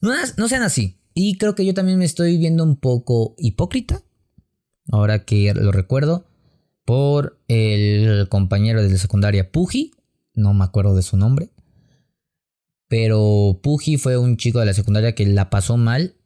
[0.00, 1.00] no, no sean así.
[1.14, 4.02] Y creo que yo también me estoy viendo un poco hipócrita,
[4.92, 6.26] ahora que lo recuerdo,
[6.84, 9.92] por el compañero de la secundaria Puji,
[10.34, 11.50] no me acuerdo de su nombre,
[12.88, 16.16] pero Puji fue un chico de la secundaria que la pasó mal,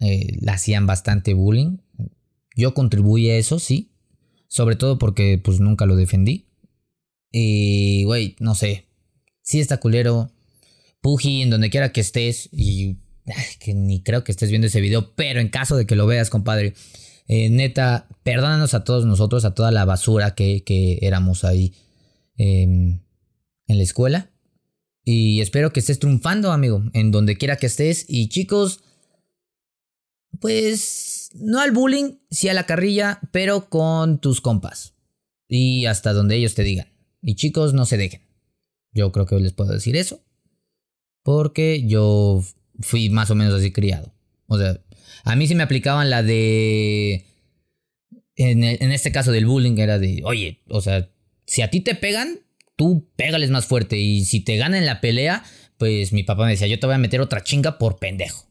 [0.00, 1.78] eh, le hacían bastante bullying,
[2.56, 3.92] yo contribuí a eso, sí,
[4.48, 6.46] sobre todo porque pues nunca lo defendí.
[7.32, 8.86] Y, güey, no sé.
[9.42, 10.30] Sí está culero.
[11.00, 12.48] Puji, en donde quiera que estés.
[12.52, 12.98] Y
[13.58, 15.16] que ni creo que estés viendo ese video.
[15.16, 16.74] Pero en caso de que lo veas, compadre.
[17.26, 21.74] Eh, neta, perdónanos a todos nosotros, a toda la basura que, que éramos ahí
[22.36, 23.00] em,
[23.66, 24.30] en la escuela.
[25.04, 28.06] Y espero que estés triunfando, amigo, en donde quiera que estés.
[28.08, 28.80] Y chicos,
[30.40, 34.94] pues no al bullying, sí a la carrilla, pero con tus compas.
[35.48, 36.88] Y hasta donde ellos te digan.
[37.20, 38.22] Y chicos, no se dejen.
[38.92, 40.22] Yo creo que les puedo decir eso.
[41.22, 42.42] Porque yo
[42.80, 44.12] fui más o menos así criado.
[44.46, 44.83] O sea,
[45.24, 47.26] a mí sí me aplicaban la de...
[48.36, 51.08] En, en este caso del bullying era de, oye, o sea,
[51.46, 52.40] si a ti te pegan,
[52.74, 53.96] tú pégales más fuerte.
[53.98, 55.44] Y si te ganan la pelea,
[55.78, 58.50] pues mi papá me decía, yo te voy a meter otra chinga por pendejo.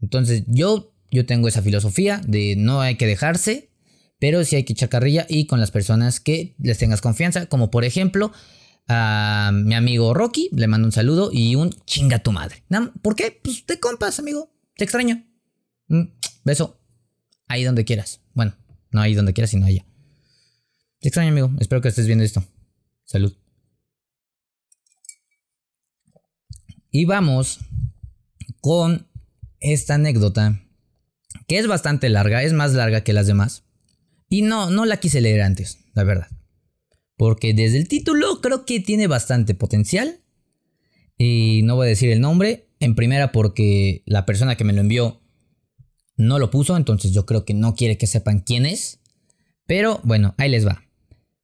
[0.00, 3.70] Entonces yo yo tengo esa filosofía de no hay que dejarse,
[4.18, 7.70] pero sí hay que echar carrilla y con las personas que les tengas confianza, como
[7.70, 8.32] por ejemplo
[8.88, 12.62] a mi amigo Rocky, le mando un saludo y un chinga tu madre.
[13.02, 13.38] ¿Por qué?
[13.42, 15.24] Pues te compas, amigo, te extraño.
[15.88, 16.80] Un beso,
[17.46, 18.20] ahí donde quieras.
[18.34, 18.54] Bueno,
[18.90, 19.84] no ahí donde quieras, sino allá.
[21.00, 22.44] Te extraño, amigo, espero que estés viendo esto.
[23.04, 23.36] Salud.
[26.90, 27.60] Y vamos
[28.60, 29.06] con
[29.60, 30.60] esta anécdota
[31.46, 33.64] que es bastante larga, es más larga que las demás.
[34.28, 36.28] Y no, no la quise leer antes, la verdad.
[37.16, 40.20] Porque desde el título creo que tiene bastante potencial.
[41.16, 42.68] Y no voy a decir el nombre.
[42.80, 45.20] En primera porque la persona que me lo envió
[46.18, 49.00] no lo puso, entonces yo creo que no quiere que sepan quién es.
[49.66, 50.82] Pero bueno, ahí les va.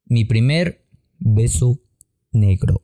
[0.04, 0.84] Mi primer
[1.18, 1.80] beso
[2.32, 2.82] negro.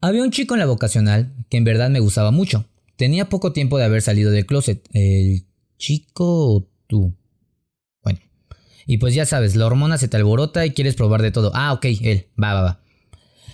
[0.00, 2.68] Había un chico en la vocacional que en verdad me gustaba mucho.
[2.96, 4.88] Tenía poco tiempo de haber salido del closet.
[4.92, 5.46] El
[5.78, 7.14] chico o tú?
[8.02, 8.20] Bueno.
[8.86, 11.50] Y pues ya sabes, la hormona se te alborota y quieres probar de todo.
[11.54, 12.26] Ah, ok, él.
[12.42, 12.80] Va, va, va.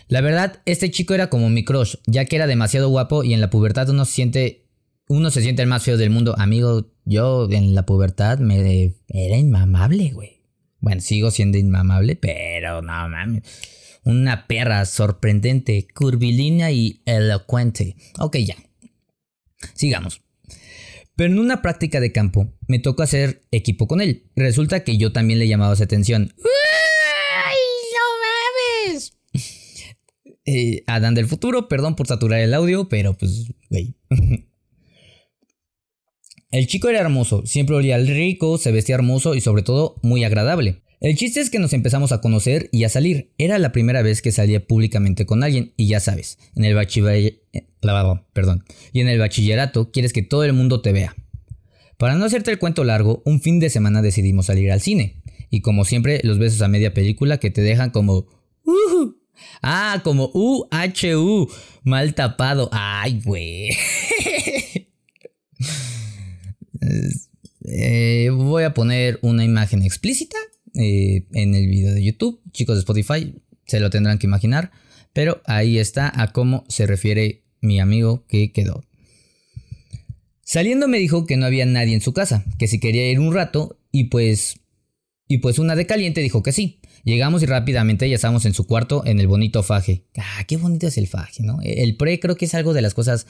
[0.08, 3.40] La verdad, este chico era como mi crush, ya que era demasiado guapo y en
[3.40, 4.61] la pubertad uno siente,
[5.08, 6.34] uno se siente el más feo del mundo.
[6.38, 10.42] Amigo, yo en la pubertad me era inmamable, güey.
[10.80, 13.42] Bueno, sigo siendo inmamable, pero no mames.
[14.04, 17.96] Una perra sorprendente, curvilínea y elocuente.
[18.18, 18.56] Ok, ya.
[19.74, 20.22] Sigamos.
[21.14, 24.30] Pero en una práctica de campo me tocó hacer equipo con él.
[24.34, 26.34] Resulta que yo también le llamaba su atención.
[27.44, 27.56] ¡Ay,
[27.94, 29.18] no mames!
[30.44, 33.94] Eh, Adán del futuro, perdón por saturar el audio, pero pues, güey.
[36.52, 40.82] El chico era hermoso, siempre olía rico, se vestía hermoso y sobre todo muy agradable.
[41.00, 43.32] El chiste es que nos empezamos a conocer y a salir.
[43.38, 47.40] Era la primera vez que salía públicamente con alguien y ya sabes, en el bachiller...
[48.34, 48.64] Perdón.
[48.92, 51.16] Y en el bachillerato quieres que todo el mundo te vea.
[51.96, 55.22] Para no hacerte el cuento largo, un fin de semana decidimos salir al cine.
[55.48, 58.26] Y como siempre, los besos a media película que te dejan como...
[58.64, 59.14] Uh,
[59.62, 61.50] ah, como U-H-U.
[61.82, 62.68] Mal tapado.
[62.72, 63.70] Ay, güey.
[67.64, 70.36] Eh, voy a poner una imagen explícita
[70.74, 72.40] eh, en el video de YouTube.
[72.52, 73.34] Chicos de Spotify
[73.66, 74.72] se lo tendrán que imaginar.
[75.12, 78.84] Pero ahí está a cómo se refiere mi amigo que quedó.
[80.42, 83.32] Saliendo me dijo que no había nadie en su casa, que si quería ir un
[83.32, 84.56] rato y pues
[85.28, 86.80] y pues una de caliente dijo que sí.
[87.04, 90.04] Llegamos y rápidamente ya estábamos en su cuarto en el bonito faje.
[90.18, 91.58] Ah, qué bonito es el faje, ¿no?
[91.62, 93.26] El pre creo que es algo de las cosas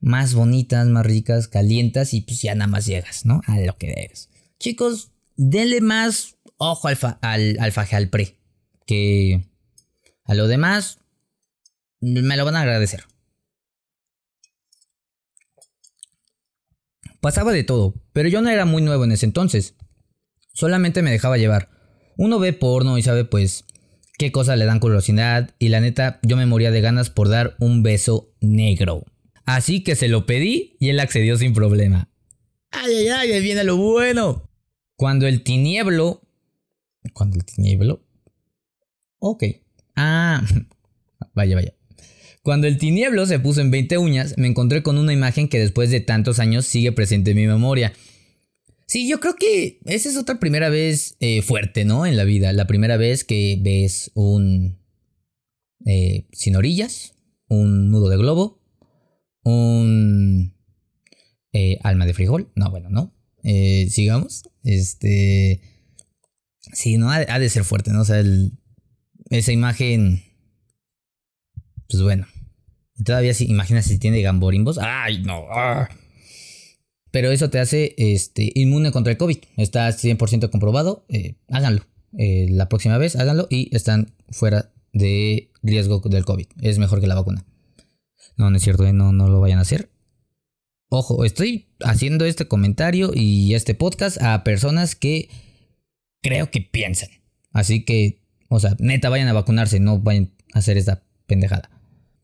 [0.00, 3.40] más bonitas, más ricas, calientas y pues ya nada más llegas, ¿no?
[3.46, 4.30] A lo que debes.
[4.58, 8.10] Chicos, denle más ojo al, al, al al.
[8.86, 9.48] Que
[10.24, 10.98] a lo demás
[12.00, 13.04] me lo van a agradecer.
[17.20, 19.74] Pasaba de todo, pero yo no era muy nuevo en ese entonces.
[20.52, 21.70] Solamente me dejaba llevar.
[22.16, 23.64] Uno ve porno y sabe pues
[24.18, 27.56] qué cosas le dan curiosidad y la neta yo me moría de ganas por dar
[27.58, 29.04] un beso negro.
[29.44, 32.10] Así que se lo pedí y él accedió sin problema.
[32.70, 34.50] Ay, ay, ay, ahí viene lo bueno.
[34.96, 36.22] Cuando el tinieblo...
[37.12, 38.04] Cuando el tinieblo...
[39.18, 39.44] Ok.
[39.96, 40.42] Ah,
[41.34, 41.74] vaya, vaya.
[42.42, 45.90] Cuando el tinieblo se puso en 20 uñas, me encontré con una imagen que después
[45.90, 47.92] de tantos años sigue presente en mi memoria.
[48.86, 52.04] Sí, yo creo que esa es otra primera vez eh, fuerte, ¿no?
[52.06, 52.52] En la vida.
[52.52, 54.78] La primera vez que ves un...
[55.86, 57.14] Eh, sin orillas,
[57.48, 58.63] un nudo de globo,
[59.44, 60.54] un...
[61.52, 62.50] Eh, alma de frijol.
[62.56, 63.14] No, bueno, no.
[63.42, 64.44] sigamos.
[64.62, 65.60] Este...
[66.72, 68.00] Sí, no, ha, de ser fuerte, ¿no?
[68.00, 68.22] O sea,
[69.30, 70.22] esa imagen...
[71.88, 72.26] Pues bueno.
[73.04, 74.78] Todavía si, imagina si tiene gamborimbos.
[74.78, 75.46] ¡Ay, no!
[75.50, 75.88] ¡Ah!
[77.14, 79.38] pero eso te hace este, inmune contra el COVID.
[79.56, 81.06] Está 100% comprobado.
[81.08, 81.82] Eh, háganlo.
[82.18, 86.46] Eh, la próxima vez háganlo y están fuera de riesgo del COVID.
[86.60, 87.44] Es mejor que la vacuna.
[88.36, 89.90] No, no es cierto, eh, no, no lo vayan a hacer.
[90.88, 95.28] Ojo, estoy haciendo este comentario y este podcast a personas que
[96.22, 97.08] creo que piensan.
[97.52, 101.70] Así que, o sea, neta, vayan a vacunarse, no vayan a hacer esta pendejada.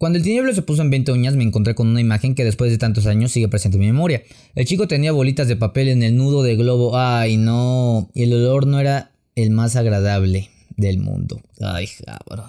[0.00, 2.70] Cuando el tinieblo se puso en 20 uñas me encontré con una imagen que después
[2.70, 4.22] de tantos años sigue presente en mi memoria.
[4.54, 6.96] El chico tenía bolitas de papel en el nudo de globo.
[6.96, 8.10] Ay, no.
[8.14, 11.42] El olor no era el más agradable del mundo.
[11.60, 12.48] Ay, cabrón.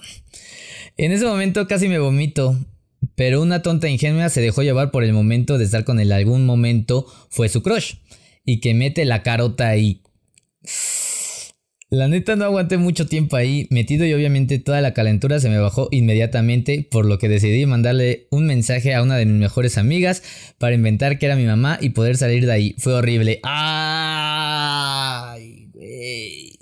[0.95, 2.57] En ese momento casi me vomito.
[3.15, 6.11] Pero una tonta ingenua se dejó llevar por el momento de estar con él.
[6.11, 7.95] Algún momento fue su crush.
[8.45, 10.01] Y que mete la carota ahí.
[11.93, 15.57] La neta no aguanté mucho tiempo ahí metido y obviamente toda la calentura se me
[15.57, 20.23] bajó inmediatamente, por lo que decidí mandarle un mensaje a una de mis mejores amigas
[20.57, 22.75] para inventar que era mi mamá y poder salir de ahí.
[22.77, 23.41] Fue horrible.
[23.43, 24.31] Ay,
[25.73, 26.57] güey.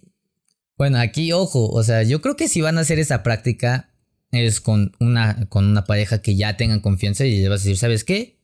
[0.75, 3.91] Bueno, aquí ojo, o sea, yo creo que si van a hacer esa práctica
[4.31, 7.77] es con una, con una pareja que ya tengan confianza y le vas a decir,
[7.77, 8.39] ¿sabes qué?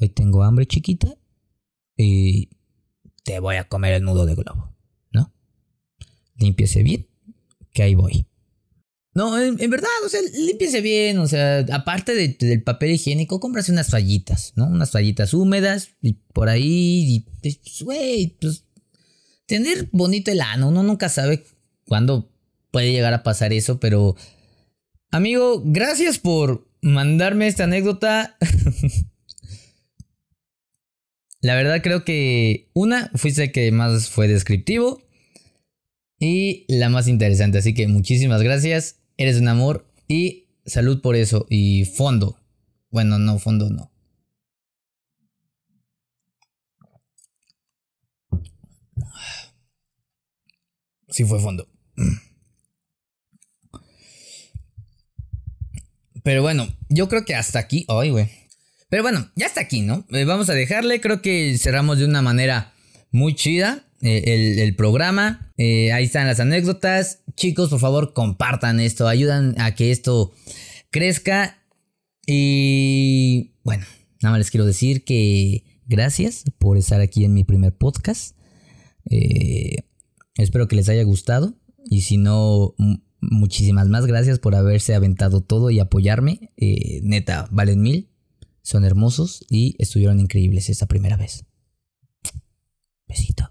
[0.00, 1.16] Hoy tengo hambre chiquita
[1.96, 2.50] y
[3.24, 4.78] te voy a comer el nudo de globo
[6.38, 7.06] límpiese bien,
[7.72, 8.26] que ahí voy.
[9.14, 13.88] No, en, verdad, o sea, límpiese bien, o sea, aparte del papel higiénico, cómprase unas
[13.88, 14.66] toallitas, ¿no?
[14.66, 18.64] Unas toallitas húmedas y por ahí, y, pues, güey, pues,
[19.46, 21.44] tener bonito el ano, uno nunca sabe
[21.86, 22.30] cuándo
[22.70, 24.14] puede llegar a pasar eso, pero,
[25.10, 28.36] amigo, gracias por mandarme esta anécdota.
[31.40, 35.02] La verdad creo que una, fuiste que más fue descriptivo
[36.18, 37.58] y la más interesante.
[37.58, 42.40] Así que muchísimas gracias, eres un amor y salud por eso y fondo.
[42.90, 43.92] Bueno, no, fondo no.
[51.08, 51.68] Sí fue fondo.
[56.28, 57.86] Pero bueno, yo creo que hasta aquí.
[57.88, 58.28] Ay, güey.
[58.90, 60.04] Pero bueno, ya está aquí, ¿no?
[60.10, 61.00] Eh, vamos a dejarle.
[61.00, 62.74] Creo que cerramos de una manera
[63.10, 63.86] muy chida.
[64.02, 65.50] Eh, el, programa.
[65.56, 67.20] Eh, ahí están las anécdotas.
[67.34, 69.08] Chicos, por favor, compartan esto.
[69.08, 70.34] Ayudan a que esto
[70.90, 71.62] crezca.
[72.26, 73.86] Y bueno,
[74.20, 78.36] nada más les quiero decir que gracias por estar aquí en mi primer podcast.
[80.36, 81.54] Espero que les haya gustado.
[81.86, 82.74] Y si no,
[83.20, 86.52] muchísimas más gracias por haberse aventado todo y apoyarme.
[87.02, 88.10] neta, valen mil.
[88.62, 91.46] Son hermosos y estuvieron increíbles esta primera vez.
[93.06, 93.50] Besito.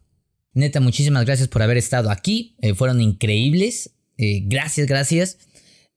[0.54, 2.56] Neta, muchísimas gracias por haber estado aquí.
[2.62, 3.92] Eh, fueron increíbles.
[4.18, 5.38] Eh, gracias, gracias.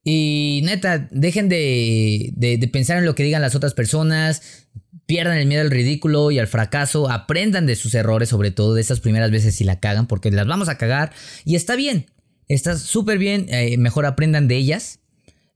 [0.03, 4.67] Y neta, dejen de, de, pensar en lo que digan las otras personas.
[5.05, 7.09] Pierdan el miedo al ridículo y al fracaso.
[7.09, 10.47] Aprendan de sus errores, sobre todo de esas primeras veces si la cagan, porque las
[10.47, 11.11] vamos a cagar.
[11.43, 12.05] Y está bien.
[12.53, 13.45] Está súper bien.
[13.49, 14.99] Eh, mejor aprendan de ellas.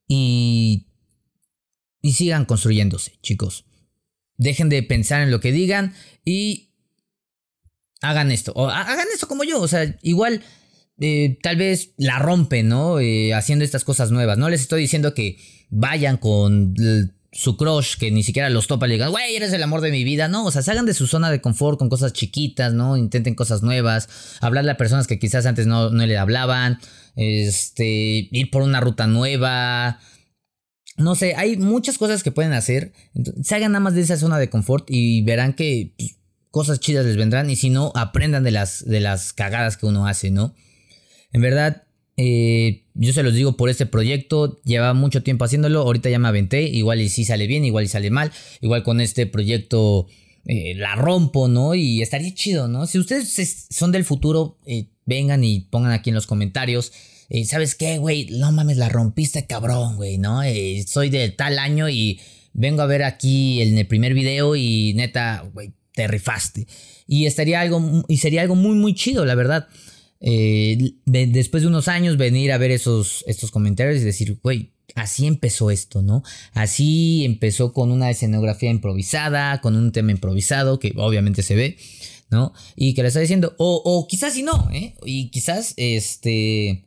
[0.08, 0.88] Y,
[2.02, 3.66] y sigan construyéndose, chicos.
[4.38, 5.94] Dejen de pensar en lo que digan
[6.24, 6.70] y
[8.02, 8.54] hagan esto.
[8.56, 9.62] O hagan esto como yo.
[9.62, 10.44] O sea, igual
[11.00, 13.00] eh, tal vez la rompen, ¿no?
[13.00, 14.38] Eh, haciendo estas cosas nuevas.
[14.38, 15.38] No les estoy diciendo que
[15.70, 16.76] vayan con
[17.36, 20.06] su crush que ni siquiera los topa le digan, güey, eres el amor de mi
[20.06, 20.30] vida.
[20.30, 22.96] No, o sea, salgan de su zona de confort con cosas chiquitas, ¿no?
[22.96, 24.08] Intenten cosas nuevas,
[24.40, 26.80] hablarle a personas que quizás antes no, no le hablaban,
[27.18, 30.00] este, ir por una ruta nueva.
[30.96, 32.94] No sé, hay muchas cosas que pueden hacer.
[33.44, 36.16] salgan nada más de esa zona de confort y verán que pues,
[36.52, 37.50] cosas chidas les vendrán.
[37.50, 40.56] Y si no, aprendan de las, de las cagadas que uno hace, ¿no?
[41.34, 41.84] En verdad,
[42.18, 46.28] eh, yo se los digo por este proyecto, lleva mucho tiempo haciéndolo, ahorita ya me
[46.28, 50.08] aventé, igual y si sale bien, igual y sale mal, igual con este proyecto
[50.46, 51.76] eh, la rompo, ¿no?
[51.76, 52.86] Y estaría chido, ¿no?
[52.86, 56.92] Si ustedes son del futuro, eh, vengan y pongan aquí en los comentarios.
[57.46, 58.28] ¿Sabes qué, güey?
[58.30, 60.42] No mames, la rompiste cabrón, güey, ¿no?
[60.86, 62.20] soy de tal año y
[62.54, 66.68] vengo a ver aquí en el primer video y neta, güey, te rifaste.
[67.08, 69.68] Y estaría algo, y sería algo muy, muy chido, la verdad.
[70.28, 75.28] Eh, después de unos años venir a ver esos, estos comentarios y decir, güey, así
[75.28, 76.24] empezó esto, ¿no?
[76.54, 81.78] Así empezó con una escenografía improvisada, con un tema improvisado, que obviamente se ve,
[82.32, 82.54] ¿no?
[82.76, 84.96] Y que le está diciendo, o, o quizás y no, ¿eh?
[85.06, 86.86] Y quizás, este...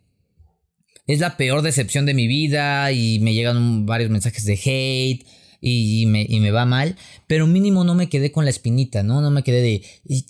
[1.06, 5.26] Es la peor decepción de mi vida y me llegan varios mensajes de hate
[5.60, 6.96] y, me, va mal,
[7.26, 9.20] pero mínimo no me quedé con la espinita, ¿no?
[9.20, 9.82] No me quedé de,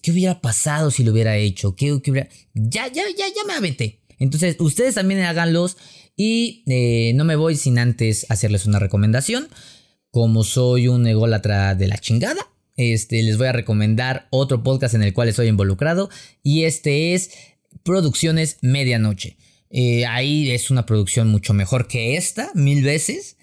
[0.02, 1.76] ¿qué hubiera pasado si lo hubiera hecho?
[1.76, 2.28] ¿Qué, hubiera...?
[2.54, 4.00] Ya, ya, ya, ya me aventé.
[4.18, 5.76] Entonces, ustedes también háganlos
[6.16, 9.48] y eh, no me voy sin antes hacerles una recomendación.
[10.10, 12.40] Como soy un ególatra de la chingada,
[12.76, 16.10] este, les voy a recomendar otro podcast en el cual estoy involucrado
[16.42, 17.30] y este es
[17.82, 19.36] Producciones Medianoche.
[19.70, 23.37] Eh, ahí es una producción mucho mejor que esta, mil veces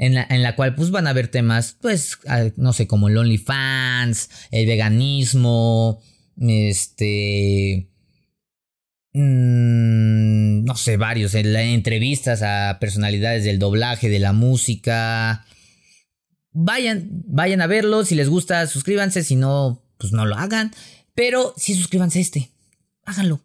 [0.00, 2.18] en la, cual pues van a ver temas, pues,
[2.56, 6.00] no sé, como el OnlyFans, el veganismo,
[6.38, 7.86] este...
[9.12, 15.44] Mm, no sé, varios, entrevistas a personalidades del doblaje, de la música.
[16.52, 20.72] Vayan, vayan a verlo, si les gusta, suscríbanse, si no, pues no lo hagan.
[21.14, 22.50] Pero sí suscríbanse a este,
[23.04, 23.42] háganlo.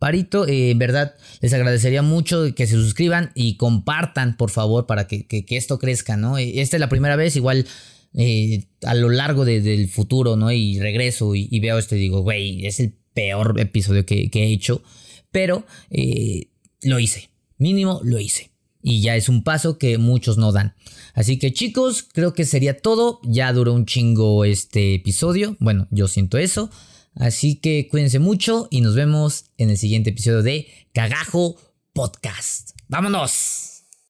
[0.00, 5.06] Parito, eh, en verdad les agradecería mucho que se suscriban y compartan, por favor, para
[5.06, 6.38] que, esto crezca, ¿no?
[6.38, 7.66] Eh, esta es la primera vez, igual
[8.14, 10.50] eh, a lo largo del futuro, ¿no?
[10.52, 14.82] Y regreso y, veo esto y digo, güey, es el peor episodio que, he hecho,
[15.30, 15.66] pero
[16.82, 17.28] lo hice,
[17.58, 18.52] mínimo lo hice.
[18.82, 20.74] Y ya es un paso que muchos no dan.
[21.12, 23.20] Así que chicos, creo que sería todo.
[23.22, 25.58] Ya duró un chingo este episodio.
[25.60, 26.70] Bueno, yo siento eso.
[27.14, 31.56] Así que cuídense mucho y nos vemos en el siguiente episodio de Cagajo
[31.92, 32.70] Podcast.
[32.88, 33.69] ¡Vámonos!